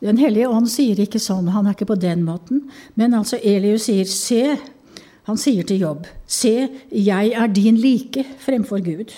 [0.00, 1.50] Den hellige ånd sier ikke sånn.
[1.50, 2.68] Han er ikke på den måten.
[2.94, 4.58] Men altså Elius sier 'Se'.
[5.26, 9.12] Han sier til Jobb 'Se, jeg er din like fremfor Gud'.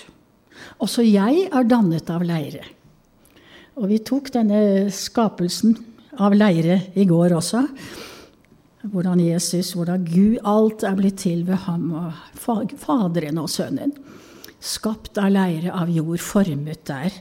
[0.81, 2.65] Også jeg er dannet av leire.
[3.77, 5.77] Og vi tok denne skapelsen
[6.19, 7.67] av leire i går også.
[8.81, 12.13] Hvordan Jesus, hvordan Gud Alt er blitt til ved ham og
[12.81, 13.93] Faderen og Sønnen.
[14.61, 17.13] Skapt av leire av jord, formet der.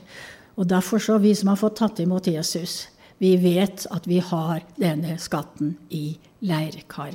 [0.56, 2.86] Og derfor så vi som har fått tatt imot Jesus,
[3.20, 7.12] vi vet at vi har denne skatten i leirkar.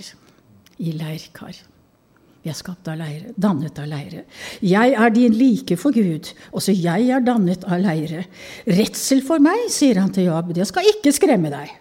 [0.77, 1.57] I leirkar.
[2.45, 4.27] Vi er skapt av leire, dannet av leire.
[4.61, 8.27] Jeg er din like for Gud, også jeg er dannet av leire.
[8.69, 11.73] Redsel for meg, sier han til Jobb, det skal ikke skremme deg.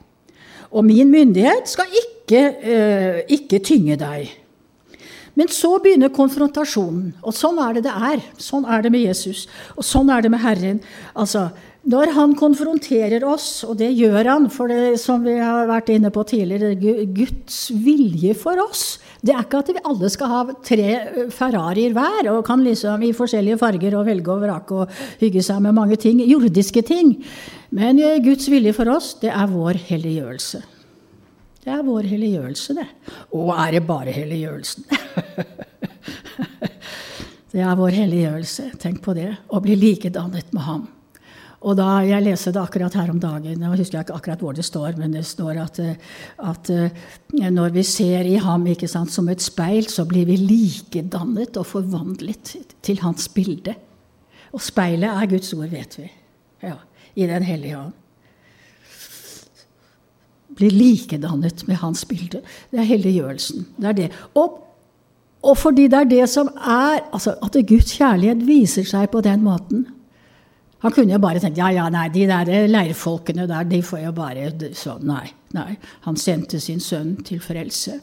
[0.72, 4.32] Og min myndighet skal ikke, uh, ikke tynge deg.
[5.34, 7.10] Men så begynner konfrontasjonen.
[7.26, 8.22] Og sånn er det det er.
[8.38, 9.48] Sånn er det med Jesus.
[9.74, 10.78] Og sånn er det med Herren.
[11.18, 11.48] Altså,
[11.90, 16.12] når han konfronterer oss, og det gjør han, for det som vi har vært inne
[16.14, 18.84] på tidligere, Guds vilje for oss,
[19.24, 23.02] det er ikke at vi alle skal ha tre eh, Ferrarier hver og kan liksom
[23.04, 27.16] i forskjellige farger og velge og vrake og hygge seg med mange ting, jordiske ting.
[27.74, 30.62] Men eh, Guds vilje for oss, det er vår helliggjørelse.
[31.64, 32.88] Det er vår helliggjørelse, det.
[33.32, 34.84] Og er det bare helliggjørelsen?
[37.54, 38.66] det er vår helliggjørelse.
[38.82, 39.30] Tenk på det.
[39.48, 40.84] Å bli likedannet med ham.
[41.64, 43.62] Og da Jeg leste det akkurat her om dagen.
[43.64, 45.80] Jeg husker ikke akkurat hvor det står, men det står at,
[46.36, 46.90] at eh,
[47.32, 52.56] når vi ser i ham sant, som et speil, så blir vi likedannet og forvandlet
[52.82, 53.74] til hans bilde.
[54.52, 56.10] Og speilet er Guds ord, vet vi.
[56.62, 56.76] Ja,
[57.16, 58.03] I Den hellige ånd.
[60.58, 62.42] Blir likedannet med hans bilde.
[62.70, 63.66] Det er helliggjørelsen.
[63.76, 64.10] Det er det.
[64.38, 64.60] Og,
[65.42, 69.42] og fordi det er det som er altså At Guds kjærlighet viser seg på den
[69.44, 69.86] måten
[70.84, 74.10] han kunne jo bare tenkt ja, ja, nei, de der leirfolkene der, de får jo
[74.18, 75.06] bare sånn.
[75.08, 75.30] Nei.
[75.56, 75.78] nei.
[76.04, 77.96] Han sendte sin sønn til frelse.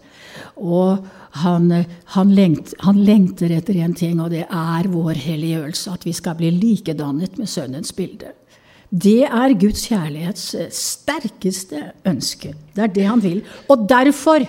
[0.57, 1.03] Og
[1.43, 1.69] han,
[2.15, 5.93] han, lengt, han, lengter etter én ting, og det er vår helliggjørelse.
[5.93, 8.33] At vi skal bli likedannet med sønnens bilde.
[8.91, 12.51] Det er Guds kjærlighets sterkeste ønske.
[12.75, 13.39] Det er det han vil.
[13.71, 14.43] Og derfor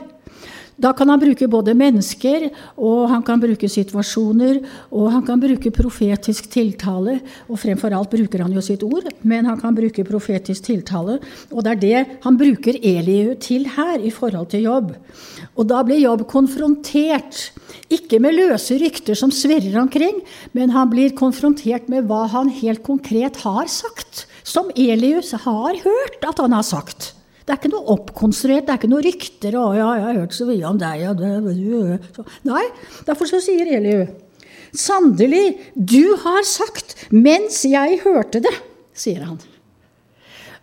[0.82, 2.48] da kan han bruke både mennesker,
[2.80, 4.58] og han kan bruke situasjoner,
[4.90, 7.18] og han kan bruke profetisk tiltale.
[7.46, 11.18] Og fremfor alt bruker han jo sitt ord, men han kan bruke profetisk tiltale.
[11.52, 14.90] Og det er det han bruker Eliu til her, i forhold til jobb.
[15.54, 17.52] Og da blir jobb konfrontert,
[17.92, 20.22] ikke med løse rykter som svirrer omkring,
[20.56, 26.24] men han blir konfrontert med hva han helt konkret har sagt, som Elius har hørt
[26.26, 27.12] at han har sagt.
[27.42, 29.56] Det er ikke noe oppkonstruert, det er ikke noe rykter.
[29.58, 32.64] Å, ja, 'Jeg har hørt så mye om deg.' Ja, det, Nei,
[33.06, 34.06] derfor så sier Eliu
[34.72, 38.54] Sannelig, du har sagt mens jeg hørte det,
[38.96, 39.36] sier han.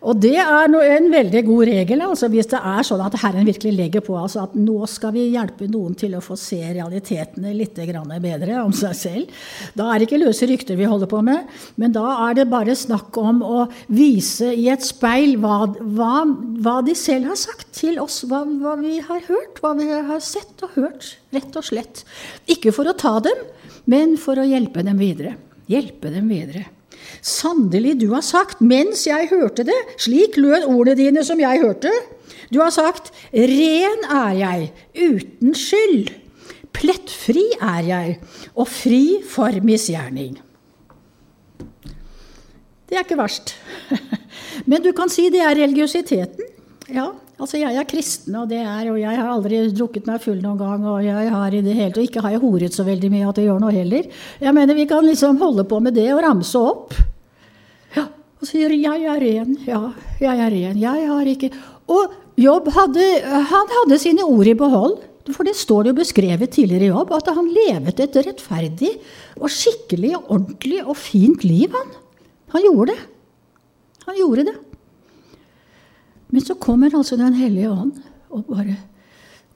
[0.00, 3.74] Og det er en veldig god regel altså hvis det er sånn at Herren virkelig
[3.76, 7.76] legger på altså at nå skal vi hjelpe noen til å få se realitetene litt
[7.76, 9.42] bedre om seg selv.
[9.76, 11.44] Da er det ikke løse rykter vi holder på med,
[11.76, 16.24] men da er det bare snakk om å vise i et speil hva, hva,
[16.64, 20.24] hva de selv har sagt til oss, hva, hva vi har hørt, hva vi har
[20.24, 22.04] sett og hørt, rett og slett.
[22.48, 23.46] Ikke for å ta dem,
[23.90, 25.36] men for å hjelpe dem videre.
[25.70, 26.70] Hjelpe dem videre.
[27.20, 31.92] Sannelig, du har sagt, mens jeg hørte det, slik lød ordene dine som jeg hørte.
[32.50, 36.14] Du har sagt, ren er jeg, uten skyld.
[36.74, 38.14] Plettfri er jeg,
[38.54, 40.38] og fri for misgjerning.
[42.90, 43.54] Det er ikke verst.
[44.70, 46.48] Men du kan si det er religiøsiteten.
[46.90, 47.06] Ja,
[47.38, 50.88] altså jeg er kristen, og, er, og jeg har aldri drukket meg full noen gang.
[50.90, 53.38] Og jeg har i det hele, og ikke har jeg horet så veldig mye at
[53.38, 54.10] det gjør noe heller.
[54.42, 56.98] Jeg mener Vi kan liksom holde på med det og ramse opp.
[58.40, 59.66] Ja, Og sier 'jeg er ren'.
[59.66, 60.78] Ja, jeg er ren.
[60.78, 61.50] Jeg har ikke
[61.88, 64.98] Og Jobb hadde, han hadde sine ord i behold.
[65.30, 68.98] For det står det jo beskrevet tidligere i jobb at han levet et rettferdig
[69.36, 71.68] og skikkelig og ordentlig og fint liv.
[71.68, 71.92] Han,
[72.48, 73.00] han gjorde det.
[74.06, 74.56] Han gjorde det.
[76.30, 77.92] Men så kommer altså Den hellige ånd
[78.30, 78.76] og bare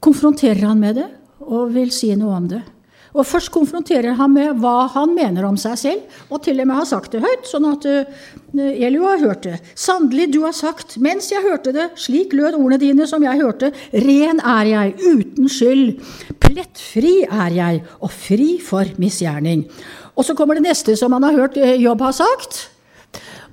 [0.01, 1.09] konfronterer han med det
[1.41, 2.61] og vil si noe om det.
[3.15, 6.81] Og Først konfronterer han med hva han mener om seg selv, og til og med
[6.81, 8.17] har sagt det høyt, sånn at uh,
[8.59, 9.61] Elio har hørt det.
[9.79, 13.71] Sannelig, du har sagt, mens jeg hørte det, slik lød ordene dine som jeg hørte,
[14.03, 16.03] ren er jeg, uten skyld,
[16.43, 19.63] plettfri er jeg, og fri for misgjerning.
[20.19, 22.65] Og så kommer det neste som han har hørt uh, Jobb har sagt.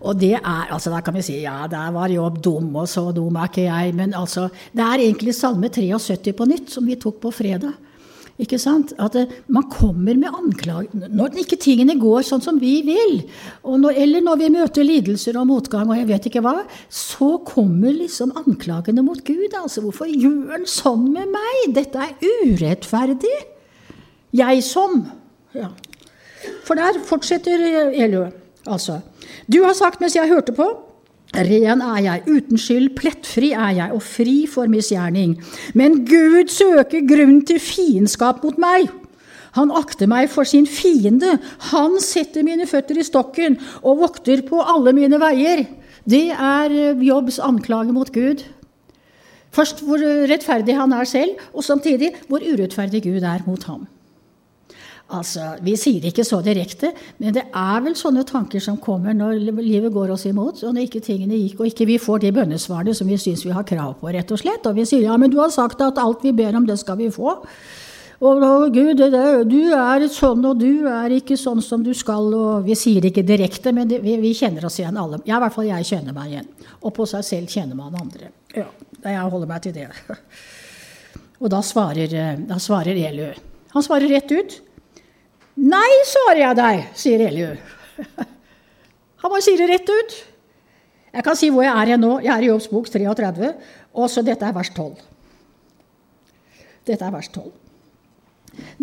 [0.02, 3.12] Og det er, altså Da kan vi si ja, der var Jobb dum, og så
[3.14, 3.94] dum er ikke jeg.
[3.94, 7.78] Men altså, det er egentlig Salme 73 på nytt, som vi tok på fredag.
[8.42, 8.94] Ikke sant?
[9.02, 13.22] At eh, man kommer med anklager når ikke tingene går sånn som vi vil.
[13.64, 16.56] Når, eller når vi møter lidelser og motgang og jeg vet ikke hva,
[16.90, 19.54] så kommer liksom anklagene mot Gud.
[19.54, 21.64] Altså, hvorfor gjør han sånn med meg?
[21.78, 23.38] Dette er urettferdig.
[24.36, 25.04] Jeg som
[25.54, 25.70] ja.
[26.66, 28.30] For der fortsetter Elio,
[28.66, 29.02] altså.
[29.52, 30.66] Du har sagt mens jeg hørte på,
[31.32, 35.38] Ren er jeg, uten skyld, plettfri er jeg, og fri for misgjerning.
[35.74, 38.90] Men Gud søker grunn til fiendskap mot meg.
[39.56, 41.38] Han akter meg for sin fiende.
[41.72, 45.66] Han setter mine føtter i stokken og vokter på alle mine veier.
[46.08, 48.44] Det er Jobbs anklage mot Gud.
[49.52, 50.00] Først hvor
[50.32, 53.88] rettferdig han er selv, og samtidig hvor urettferdig Gud er mot ham.
[55.12, 59.14] Altså, Vi sier det ikke så direkte, men det er vel sånne tanker som kommer
[59.18, 62.32] når livet går oss imot, og når ikke tingene gikk, og ikke vi får de
[62.36, 64.66] bønnesvarene som vi syns vi har krav på, rett og slett.
[64.70, 67.00] Og vi sier ja, men du har sagt at alt vi ber om, det skal
[67.02, 67.36] vi få.
[68.22, 72.30] Og, og Gud, det, du er sånn, og du er ikke sånn som du skal.
[72.38, 75.20] og Vi sier det ikke direkte, men det, vi, vi, kjenner oss igjen alle.
[75.26, 76.50] Ja, i hvert fall jeg kjenner meg igjen.
[76.86, 78.30] Og på seg selv kjenner man andre.
[78.54, 78.70] Ja,
[79.02, 79.90] Jeg holder meg til det.
[81.42, 82.14] Og da svarer,
[82.46, 83.32] da svarer Elu.
[83.74, 84.62] Han svarer rett ut.
[85.60, 87.56] Nei, svarer jeg deg, sier Eliu.
[89.22, 90.14] Han bare sier det rett ut.
[91.12, 92.14] Jeg kan si hvor jeg er nå.
[92.24, 93.52] Jeg er i Jobbs bok 33,
[94.00, 94.94] og så dette er vers 12.
[96.88, 97.52] Dette er vers 12.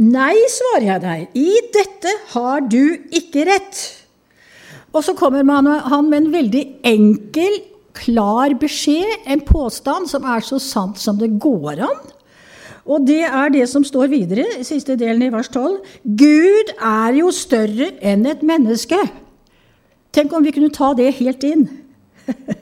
[0.00, 2.82] Nei, svarer jeg deg, i dette har du
[3.16, 3.80] ikke rett.
[4.96, 7.58] Og så kommer han med en veldig enkel,
[7.98, 11.98] klar beskjed, en påstand som er så sant som det går an.
[12.88, 15.76] Og det er det som står videre, siste delen i vers 12.
[16.18, 18.98] Gud er jo større enn et menneske.
[20.16, 21.68] Tenk om vi kunne ta det helt inn.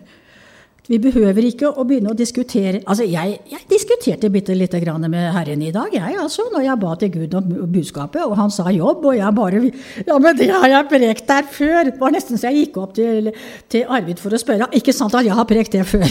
[0.86, 5.30] Vi behøver ikke å begynne å diskutere Altså, jeg, jeg diskuterte bitte lite grann med
[5.34, 8.70] Herren i dag, jeg, altså, når jeg ba til Gud om budskapet, og han sa
[8.74, 9.62] jobb, og jeg bare
[10.06, 11.90] Ja, men det har jeg prekt der før!
[11.90, 13.32] Det var nesten så jeg gikk opp til,
[13.72, 14.70] til Arvid for å spørre.
[14.76, 16.06] Ikke sant at jeg har prekt det før?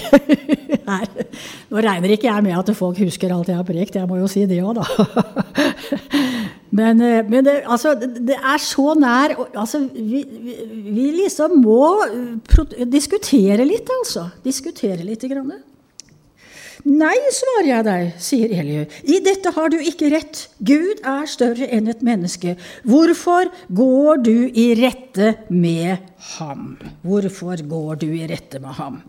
[0.86, 1.08] Her.
[1.72, 4.30] Nå regner ikke jeg med at folk husker alt jeg har prekt, jeg må jo
[4.30, 4.86] si det òg, da.
[6.70, 10.56] Men, eh, men det, altså, det, er så nær altså, vi, vi,
[10.90, 14.30] vi, liksom må eh, diskutere litt, altså.
[14.46, 15.24] Diskutere litt.
[15.26, 15.54] Grann.
[16.86, 18.84] Nei, svarer jeg deg, sier Eliu.
[19.10, 20.44] I dette har du ikke rett.
[20.62, 22.54] Gud er større enn et menneske.
[22.86, 26.04] Hvorfor går du i rette med
[26.36, 26.76] ham?
[27.02, 29.00] Hvorfor går du i rette med ham?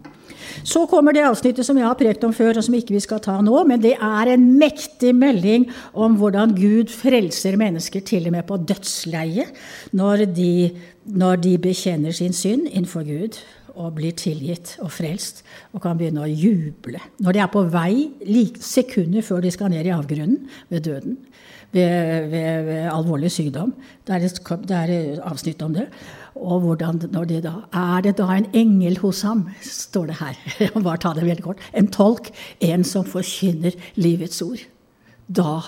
[0.66, 3.20] Så kommer det avsnittet som jeg har prekt om før, og som ikke vi skal
[3.22, 3.54] ta nå.
[3.70, 8.58] Men det er en mektig melding om hvordan Gud frelser mennesker til og med på
[8.66, 9.54] dødsleiet,
[9.94, 10.26] når
[11.06, 13.38] når de bekjenner sin synd innenfor Gud
[13.76, 17.00] og blir tilgitt og frelst og kan begynne å juble.
[17.22, 21.18] Når de er på vei sekunder før de skal ned i avgrunnen ved døden,
[21.74, 23.74] ved, ved, ved alvorlig sykdom.
[24.06, 25.88] Det er, et, det er avsnitt om det.
[26.36, 30.38] Og hvordan, når de da, Er det da en engel hos ham, står det her.
[30.86, 31.64] Bare ta det veldig kort.
[31.76, 32.30] En tolk.
[32.60, 34.62] En som forkynner livets ord.
[35.26, 35.60] Da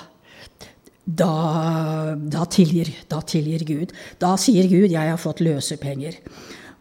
[1.09, 3.93] da, da, tilgir, da tilgir Gud.
[4.21, 6.21] Da sier Gud 'jeg har fått løsepenger'.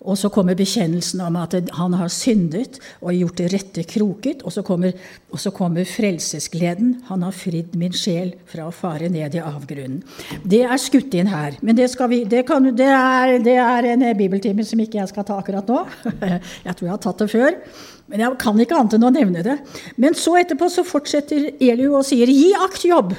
[0.08, 4.44] Og så kommer bekjennelsen om at han har syndet og gjort det rette kroket.
[4.48, 4.96] Og så kommer,
[5.34, 6.94] og så kommer frelsesgleden.
[7.10, 10.00] Han har fridd min sjel fra å fare ned i avgrunnen.
[10.48, 11.60] Det er skutt inn her.
[11.60, 15.28] Men det, vi, det, kan, det, er, det er, en bibeltime som ikke jeg skal
[15.28, 15.84] ta akkurat nå.
[16.68, 17.56] Jeg tror jeg har tatt det før.
[18.08, 19.56] Men jeg kan ikke annet enn å nevne det.
[20.00, 23.14] Men så etterpå så fortsetter Eliu og sier, gi akt jobb.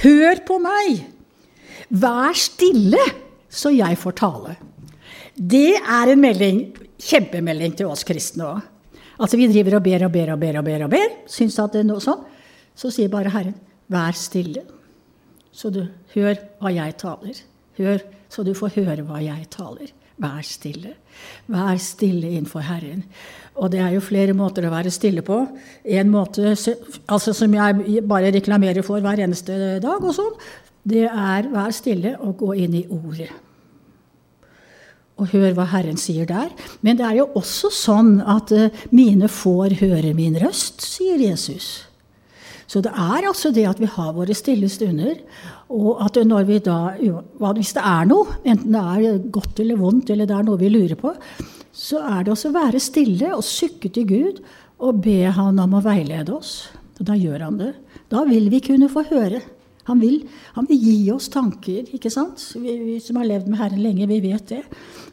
[0.00, 1.04] Hør på meg.
[1.90, 3.02] Vær stille,
[3.50, 4.56] så jeg får tale.
[5.40, 6.66] Det er en melding,
[7.00, 8.66] kjempemelding til oss kristne òg.
[9.20, 11.72] Altså, vi driver og ber og ber og ber og ber, og ber, syns at
[11.72, 12.20] det er noe sånn.
[12.76, 13.56] Så sier bare Herren,
[13.92, 14.64] vær stille,
[15.52, 15.82] så du
[16.14, 17.40] hør hva jeg taler.
[17.80, 19.92] Hør, så du får høre hva jeg taler.
[20.20, 20.94] Vær stille.
[21.48, 23.04] Vær stille innenfor Herren.
[23.56, 25.42] Og det er jo flere måter å være stille på.
[25.84, 30.34] En måte altså som jeg bare reklamerer for hver eneste dag, og sånn,
[30.84, 33.32] det er vær stille og gå inn i Ordet.
[35.20, 36.48] Og hør hva Herren sier der.
[36.80, 41.70] Men det er jo også sånn at uh, mine får høre min røst, sier Jesus.
[42.70, 45.18] Så det er altså det at vi har våre stille stunder,
[45.74, 50.10] og at når vi da Hvis det er noe, enten det er godt eller vondt,
[50.10, 51.12] eller det er noe vi lurer på,
[51.74, 54.42] så er det også å være stille og sykke til Gud
[54.80, 56.70] og be Han om å veilede oss.
[56.98, 57.72] Og da gjør han det.
[58.12, 59.40] Da vil vi kunne få høre.
[59.90, 60.22] Han vil,
[60.54, 62.42] han vil gi oss tanker, ikke sant?
[62.54, 64.62] Vi, vi, som har levd med Herren lenge, vi vet det.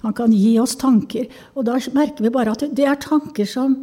[0.06, 1.28] Han kan gi oss tanker.
[1.58, 3.78] Og da merker vi bare at det er tanker som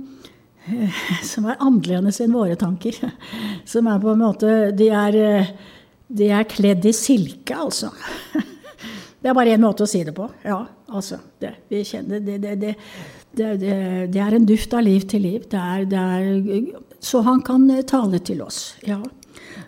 [1.24, 2.96] som er annerledes enn våre tanker.
[3.68, 5.18] Som er på en måte De er,
[6.08, 7.92] de er kledd i silke, altså.
[9.24, 10.26] Det er bare én måte å si det på.
[10.44, 10.58] Ja,
[10.92, 11.16] altså.
[11.40, 12.74] Det, vi kjenner det, det,
[13.32, 15.46] det, det, er en duft av liv til liv.
[15.56, 16.66] Er, er,
[17.00, 18.74] så han kan tale til oss.
[18.84, 18.98] Ja.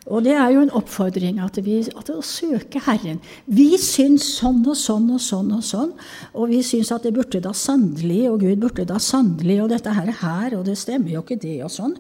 [0.07, 3.19] Og det er jo en oppfordring at vi at å søke Herren.
[3.51, 5.91] Vi syns sånn og sånn og sånn og sånn,
[6.31, 9.95] og vi syns at det burde da sannelig, og Gud burde da sannelig, og dette
[9.97, 11.97] her er her, og det stemmer jo ikke det, og sånn.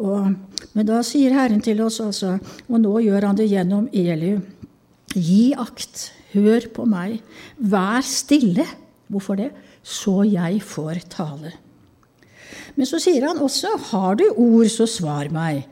[0.00, 0.32] Og,
[0.72, 2.38] men da sier Herren til oss altså,
[2.70, 4.40] og nå gjør han det gjennom Eliu,
[5.12, 7.20] gi akt, hør på meg,
[7.60, 8.64] vær stille.
[9.12, 9.50] Hvorfor det?
[9.84, 11.52] Så jeg får tale.
[12.78, 15.66] Men så sier han også, har du ord, så svar meg.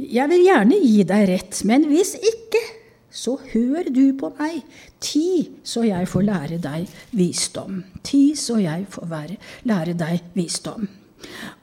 [0.00, 2.62] Jeg vil gjerne gi deg rett, men hvis ikke,
[3.10, 4.62] så hør du på meg.
[5.02, 6.86] Ti, så jeg får lære deg
[7.18, 7.82] visdom.
[8.06, 9.36] Ti, så jeg får være,
[9.68, 10.86] lære deg visdom.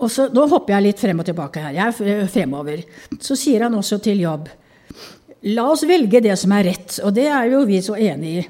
[0.03, 1.73] Og så, Nå hopper jeg litt frem og tilbake her.
[1.79, 2.83] Jeg er fremover.
[3.23, 4.51] Så sier han også til jobb
[5.45, 8.45] La oss velge det som er rett, og det er jo vi så enig i.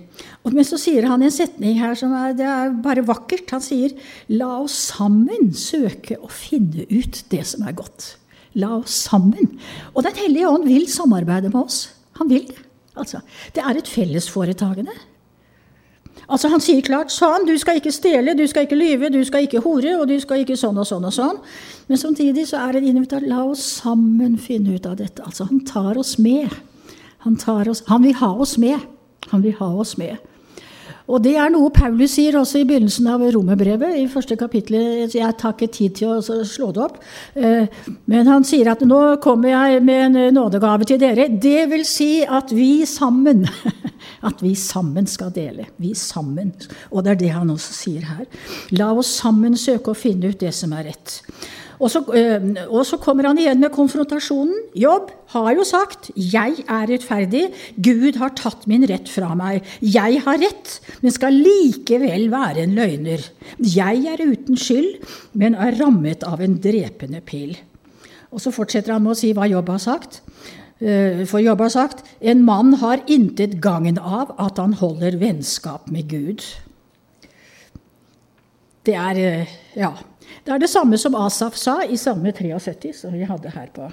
[0.48, 3.52] Men så sier han en setning her som er, det er bare vakkert.
[3.52, 3.92] Han sier
[4.32, 8.14] La oss sammen søke å finne ut det som er godt.
[8.58, 9.60] La oss sammen.
[9.93, 11.86] Og Den hellige ånd vil samarbeide med oss.
[12.18, 12.64] Han vil det.
[12.97, 13.22] Altså,
[13.53, 14.95] det er et fellesforetagende.
[16.28, 19.45] Altså, han sier klart sånn, du skal ikke stjele, du skal ikke lyve, du skal
[19.45, 21.38] ikke hore, og du skal ikke sånn og sånn og sånn.
[21.88, 23.30] Men samtidig så er det invitasjon.
[23.32, 25.24] La oss sammen finne ut av dette.
[25.24, 26.51] Altså, han tar oss med.
[27.24, 28.82] Han, tar oss, han vil ha oss med.
[29.32, 30.18] Han vil ha oss med.
[31.08, 34.78] Og det er noe Paulus sier også i begynnelsen av romerbrevet, i første kapittel.
[35.08, 36.97] Jeg tar ikke tid til å slå det opp.
[37.39, 37.70] Eh,
[38.12, 41.30] men han sier at nå kommer jeg med en nådegave til dere.
[41.32, 43.47] Det vil si at vi sammen
[44.28, 45.68] At vi sammen skal dele.
[45.82, 46.51] Vi sammen.
[46.89, 48.26] Og det er det han også sier her.
[48.76, 51.20] La oss sammen søke å finne ut det som er rett.
[51.78, 54.55] Og så, øh, og så, kommer han igjen med konfrontasjonen.
[54.75, 57.47] Jobb har jo sagt 'Jeg er rettferdig.
[57.78, 62.75] Gud har tatt min rett fra meg.' 'Jeg har rett, men skal likevel være en
[62.75, 67.57] løgner.' 'Jeg er uten skyld, men er rammet av en drepende pil.'
[68.32, 70.21] Og så fortsetter han med å si hva Jobb har sagt.
[70.82, 75.91] Øh, for Jobb har sagt 'En mann har intet gagn av at han holder vennskap
[75.91, 76.66] med Gud'.
[78.88, 79.92] Det er øh, Ja.
[80.46, 83.90] Det er det samme som Asaf sa i Salme 73, som vi hadde her på.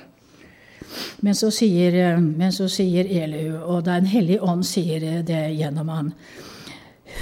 [1.21, 5.89] Men så sier, eh, men så sier Elihu, og Den hellige ånd sier det gjennom
[5.89, 6.13] han.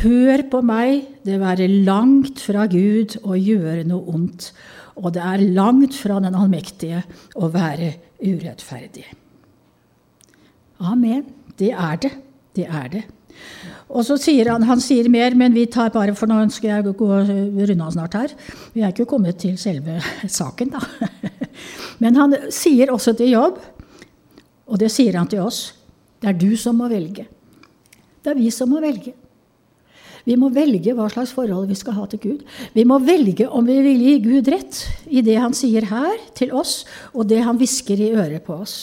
[0.03, 4.53] Hør på meg, det være langt fra Gud å gjøre noe ondt,
[4.97, 7.03] og det er langt fra den allmektige
[7.37, 9.05] å være urettferdig.
[10.81, 11.25] Amen.
[11.59, 12.13] Det er det.
[12.57, 13.03] Det er det.
[13.93, 16.95] Og så sier han han sier mer, men vi tar bare for nå ønsker jeg
[16.97, 18.35] gå runde av snart her.
[18.73, 20.81] Vi er ikke kommet til selve saken, da.
[22.03, 23.61] Men han sier også til jobb,
[24.67, 25.61] og det sier han til oss,
[26.23, 27.27] det er du som må velge.
[28.23, 29.13] Det er vi som må velge.
[30.29, 32.43] Vi må velge hva slags forhold vi skal ha til Gud.
[32.77, 34.79] Vi må velge om vi vil gi Gud rett
[35.11, 38.77] i det han sier her til oss, og det han hvisker i øret på oss.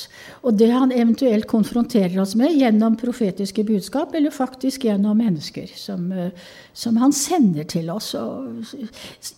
[0.44, 6.12] Og det han eventuelt konfronterer oss med gjennom profetiske budskap, eller faktisk gjennom mennesker som,
[6.12, 6.36] eh,
[6.74, 8.66] som han sender til oss og,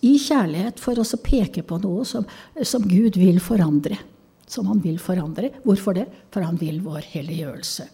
[0.02, 2.26] i kjærlighet for oss å peke på noe som,
[2.62, 3.98] som Gud vil forandre.
[4.52, 5.52] Som han vil forandre.
[5.64, 6.06] Hvorfor det?
[6.34, 7.88] For han vil vår helliggjørelse.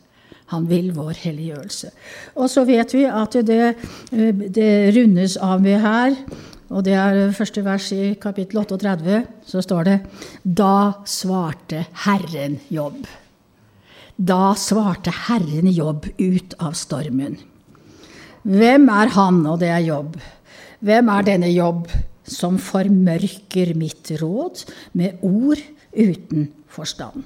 [0.53, 1.91] Han vil vår helliggjørelse.
[2.41, 3.75] Og så vet vi at det,
[4.55, 6.17] det rundes av med her,
[6.69, 9.97] og det er første vers i kapittel 38, så står det
[10.45, 13.07] Da svarte Herren jobb.
[14.19, 17.39] Da svarte Herren jobb ut av stormen.
[18.49, 20.19] Hvem er han, og det er jobb?
[20.85, 21.89] Hvem er denne jobb
[22.29, 24.65] som formørker mitt råd
[24.99, 25.63] med ord
[25.97, 27.25] uten forstand?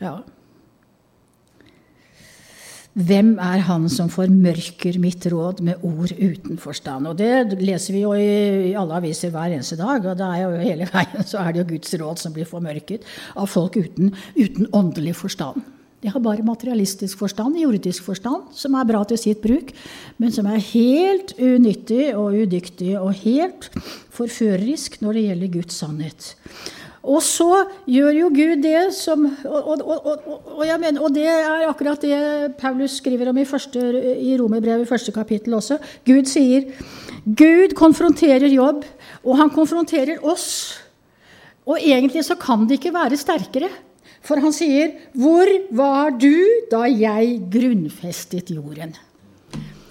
[0.00, 0.20] Ja.
[2.98, 7.06] Hvem er han som formørker mitt råd med ord uten forstand?
[7.06, 10.04] Og Det leser vi jo i, alle aviser hver eneste dag.
[10.04, 13.06] og det er jo Hele veien så er det jo Guds råd som blir formørket
[13.36, 15.62] av folk uten, uten åndelig forstand.
[16.02, 19.70] De har bare materialistisk forstand, jordisk forstand, som er bra til sitt bruk,
[20.18, 23.68] men som er helt unyttig og udyktig og helt
[24.10, 26.34] forførerisk når det gjelder Guds sannhet.
[27.00, 30.08] Og så gjør jo Gud det som Og, og,
[30.58, 33.80] og, mener, og det er akkurat det Paulus skriver om i, første,
[34.20, 35.78] i Romerbrevet, første kapittel også.
[36.04, 36.68] Gud sier
[37.24, 38.84] Gud konfronterer jobb,
[39.24, 40.80] og han konfronterer oss.
[41.68, 43.68] Og egentlig så kan det ikke være sterkere.
[44.20, 48.96] For han sier, 'Hvor var du da jeg grunnfestet jorden?'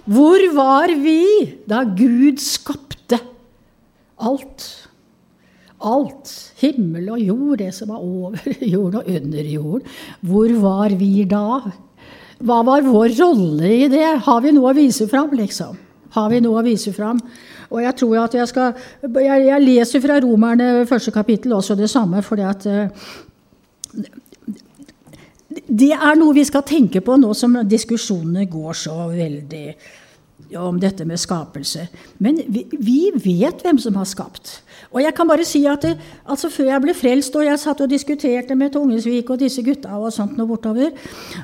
[0.05, 3.19] Hvor var vi da Gud skapte
[4.17, 4.89] alt?
[5.79, 8.39] alt, himmel og jord, det som var over
[8.73, 11.61] jorden og under jorden, hvor var vi da?
[12.39, 14.07] Hva var vår rolle i det?
[14.25, 15.77] Har vi noe å vise fram, liksom?
[16.15, 17.19] Har vi noe å vise fram?
[17.69, 18.71] Og jeg tror at jeg skal
[19.21, 22.87] Jeg, jeg leser fra Romerne første kapittel også det samme, fordi at uh,
[25.69, 29.65] Det er noe vi skal tenke på nå som diskusjonene går så veldig
[30.57, 31.85] om dette med skapelse.
[32.17, 34.59] Men vi, vi, vet hvem som har skapt.
[34.89, 35.91] Og jeg kan bare si at det,
[36.25, 39.99] altså Før jeg ble frelst, og jeg satt og diskuterte med Tungesvik og disse gutta
[39.99, 40.89] og sånt noe bortover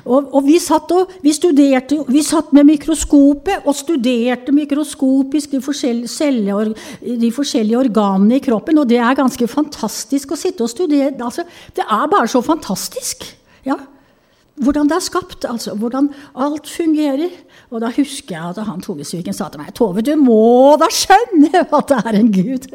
[0.02, 5.62] og, og, vi satt og vi studerte, vi satt med mikroskopet og studerte mikroskopisk de
[5.62, 6.70] forskjellige,
[7.22, 8.82] de forskjellige organene i kroppen.
[8.82, 11.14] Og det er ganske fantastisk å sitte og studere.
[11.20, 13.28] Altså, det er bare så fantastisk.
[13.66, 13.78] ja
[14.62, 17.32] hvordan det er skapt, altså hvordan alt fungerer.
[17.74, 21.64] Og da husker jeg at han Togesviken sa til meg Tove, du må da skjønne
[21.64, 22.68] at det er en gud.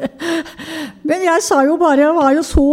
[1.08, 2.66] Men jeg sa jo bare, jeg var jo så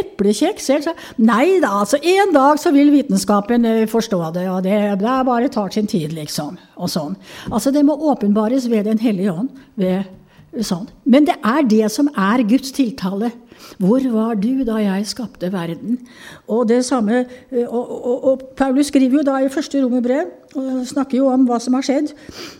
[0.00, 0.88] eplekjekk selv.
[0.88, 5.18] Så, nei da, altså en dag så vil vitenskapen eh, forstå det, og det, det
[5.28, 6.56] bare tar sin tid, liksom.
[6.80, 7.18] Og sånn.
[7.50, 9.52] Altså det må åpenbares ved Den hellige ånd.
[9.76, 10.88] ved sånn.
[11.04, 13.30] Men det er det som er Guds tiltale.
[13.76, 15.98] Hvor var du da jeg skapte verden?
[16.48, 20.86] Og det samme, eh, og, og, og Paulus skriver jo da i første romerbrev og
[20.88, 22.14] snakker jo om hva som har skjedd.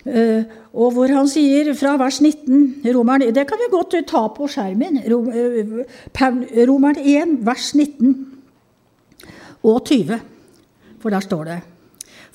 [0.04, 0.44] Eh,
[0.76, 5.00] og hvor han sier fra vers 19 romerne, Det kan vi godt ta på skjermen.
[5.08, 5.86] Romerne
[6.68, 8.14] romeren 1, vers 19
[9.64, 10.20] og 20.
[11.00, 11.60] For der står det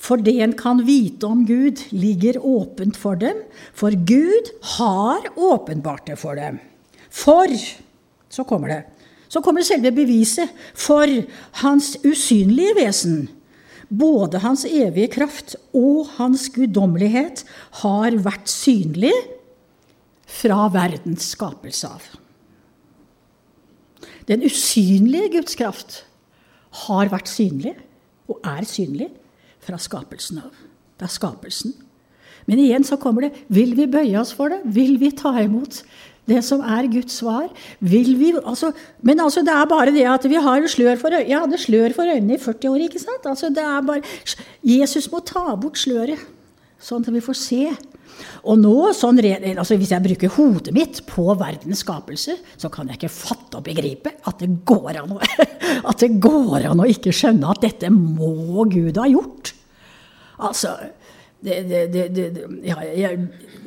[0.04, 3.40] for det en kan vite om Gud, ligger åpent for dem,
[3.72, 6.58] for Gud har åpenbart det for dem.
[7.08, 7.48] For
[8.32, 8.82] så kommer det.
[9.28, 11.08] Så kommer selve beviset for
[11.62, 13.28] hans usynlige vesen.
[13.88, 17.44] Både hans evige kraft og hans guddommelighet
[17.82, 19.12] har vært synlig
[20.30, 22.04] fra verdens skapelse av.
[24.28, 26.02] Den usynlige Guds kraft
[26.86, 27.74] har vært synlig,
[28.28, 29.10] og er synlig,
[29.64, 30.52] fra skapelsen av.
[31.00, 31.74] Det er skapelsen.
[32.44, 34.60] Men igjen så kommer det Vil vi bøye oss for det?
[34.64, 35.80] Vil vi ta imot?
[36.30, 37.48] Det som er Guds svar.
[37.84, 38.72] Vil vi, altså,
[39.04, 41.30] men altså, det er bare det at vi har slør for øynene.
[41.30, 42.84] Jeg hadde slør for øynene i 40 år.
[42.86, 43.26] ikke sant?
[43.26, 44.02] Altså, det er bare,
[44.64, 46.20] Jesus må ta bort sløret,
[46.80, 47.64] sånn at vi får se.
[48.46, 49.18] Og nå, sånn,
[49.56, 53.66] altså Hvis jeg bruker hodet mitt på verdens skapelse, så kan jeg ikke fatte og
[53.66, 55.20] begripe at det går an å,
[55.90, 59.54] at det går an å ikke skjønne at dette må Gud ha gjort.
[60.44, 60.76] Altså,
[61.44, 63.18] det, det, det, ja, jeg,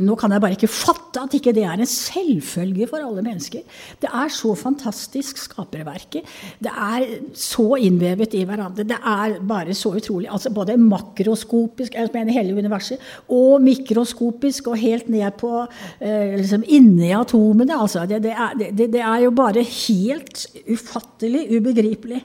[0.04, 3.64] nå kan jeg bare ikke fatte at ikke det er en selvfølge for alle mennesker.
[4.02, 6.28] Det er så fantastisk, skaperverket.
[6.62, 7.06] Det er
[7.38, 8.86] så innvevet i hverandre.
[8.88, 10.30] Det er bare så utrolig.
[10.32, 13.02] altså Både makroskopisk, jeg mener hele universet,
[13.34, 17.78] og mikroskopisk og helt ned på eh, liksom inni atomene.
[17.78, 22.24] altså det, er, det er jo bare helt ufattelig ubegripelig.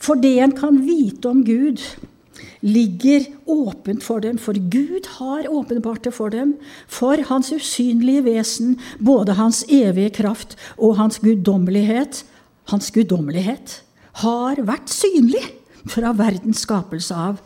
[0.00, 1.82] For det en kan vite om Gud
[2.62, 6.56] ligger åpent for dem, for Gud har åpenbart det for dem.
[6.88, 12.24] For hans usynlige vesen, både hans evige kraft og hans guddommelighet,
[12.70, 13.80] hans guddommelighet
[14.22, 15.42] har vært synlig
[15.88, 17.38] fra verdens skapelse av.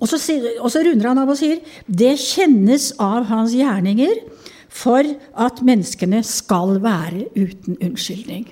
[0.00, 0.18] Og så,
[0.60, 4.22] og så runder han av og sier det kjennes av hans gjerninger
[4.68, 5.04] for
[5.38, 8.46] at menneskene skal være uten unnskyldning.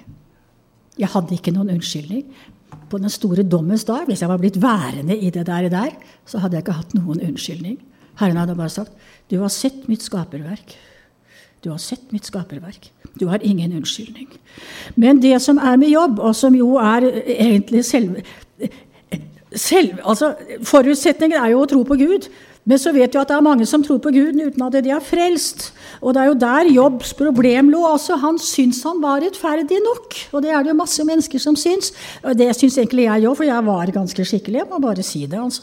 [0.96, 2.24] Jeg hadde ikke noen unnskyldning,
[2.91, 5.95] på den store dommens dag, hvis jeg var blitt værende i det der, der
[6.26, 7.78] så hadde jeg ikke hatt noen unnskyldning.
[8.20, 8.93] Herren hadde bare sagt,
[9.30, 10.76] 'Du har sett mitt skaperverk'.
[11.64, 12.91] Du har sett mitt skaperverk.
[13.20, 14.28] Du har ingen unnskyldning.
[14.97, 18.22] Men det som er med jobb, og som jo er egentlig selve
[19.55, 22.28] selv, altså, Forutsetningen er jo å tro på Gud.
[22.66, 24.90] Men så vet vi at det er mange som tror på Gud uten at de
[24.90, 25.68] er frelst.
[26.02, 30.16] Og det er jo der Jobbs problem lå Altså, Han syns han var rettferdig nok.
[30.34, 31.92] Og det er det jo masse mennesker som syns.
[32.24, 34.60] Og det syns egentlig jeg òg, for jeg var ganske skikkelig.
[34.64, 35.62] Jeg må bare si det, altså.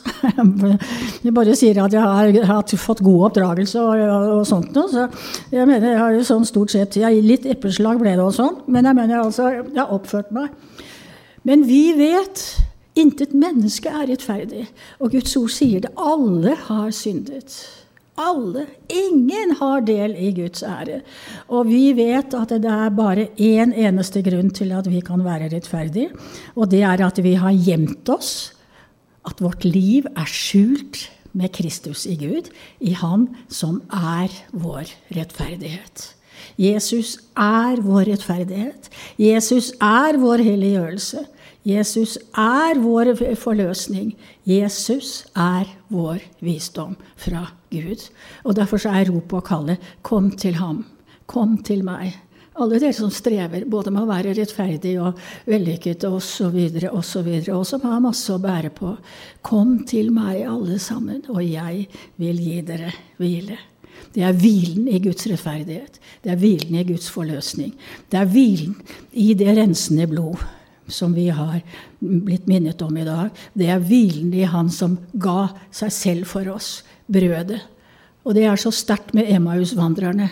[1.23, 4.89] Jeg bare sier at jeg har, fått god oppdragelse og, og, og sånt noe.
[4.91, 5.05] Så
[5.53, 8.57] jeg mener, jeg har jo sånn stort sett jeg, Litt epleslag ble det og sånn,
[8.71, 10.51] men jeg mener altså, jeg har oppført meg.
[11.47, 12.43] Men vi vet
[12.99, 14.67] Intet menneske er rettferdig.
[15.01, 15.93] Og Guds ord sier det.
[15.97, 17.55] Alle har syndet.
[18.21, 18.67] Alle.
[18.93, 21.01] Ingen har del i Guds ære.
[21.49, 25.49] Og vi vet at det er bare én eneste grunn til at vi kan være
[25.55, 26.11] rettferdige,
[26.53, 28.53] og det er at vi har gjemt oss.
[29.25, 36.11] At vårt liv er skjult med Kristus i Gud, i Han som er vår rettferdighet.
[36.59, 38.89] Jesus er vår rettferdighet.
[39.17, 41.23] Jesus er vår helliggjørelse.
[41.63, 44.11] Jesus er vår forløsning.
[44.43, 48.09] Jesus er vår visdom fra Gud.
[48.43, 50.83] Og Derfor er ropet og kallet 'Kom til ham'.
[51.25, 52.19] Kom til meg.
[52.55, 56.91] Alle dere som strever både med å være rettferdig og vellykket osv., videre,
[57.57, 58.97] og som har masse å bære på.
[59.41, 61.87] Kom til meg, alle sammen, og jeg
[62.17, 63.57] vil gi dere hvile.
[64.13, 65.99] Det er hvilen i Guds rettferdighet.
[66.23, 67.73] Det er hvilen i Guds forløsning.
[68.11, 68.75] Det er hvilen
[69.13, 70.37] i det rensende blod
[70.87, 71.61] som vi har
[71.99, 76.47] blitt minnet om i dag, det er hvilen i Han som ga seg selv for
[76.51, 77.61] oss, brødet.
[78.23, 80.29] Og det er så sterkt med Emmaus-vandrerne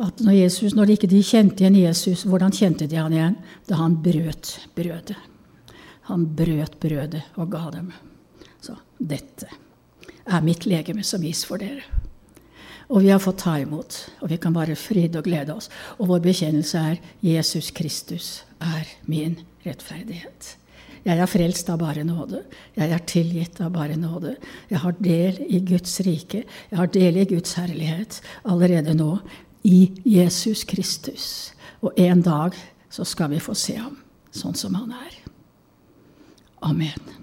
[0.00, 3.36] at når, Jesus, når de ikke kjente igjen Jesus, hvordan kjente de han igjen?
[3.68, 5.18] Da han brøt brødet.
[6.08, 7.92] Han brøt brødet og ga dem.
[8.64, 9.50] Så dette
[10.26, 11.84] er mitt legeme som gis for dere.
[12.90, 15.70] Og vi har fått ta imot, og vi kan bare fryde og glede oss.
[16.02, 20.56] Og vår bekjennelse er Jesus Kristus er min rettferdighet.
[21.04, 22.42] Jeg er frelst av bare nåde.
[22.76, 24.34] Jeg er tilgitt av bare nåde.
[24.68, 26.42] Jeg har del i Guds rike.
[26.70, 29.14] Jeg har del i Guds herlighet allerede nå
[29.64, 31.54] i Jesus Kristus.
[31.80, 32.56] Og en dag
[32.92, 33.96] så skal vi få se ham
[34.36, 35.16] sånn som han er.
[36.68, 37.19] Amen.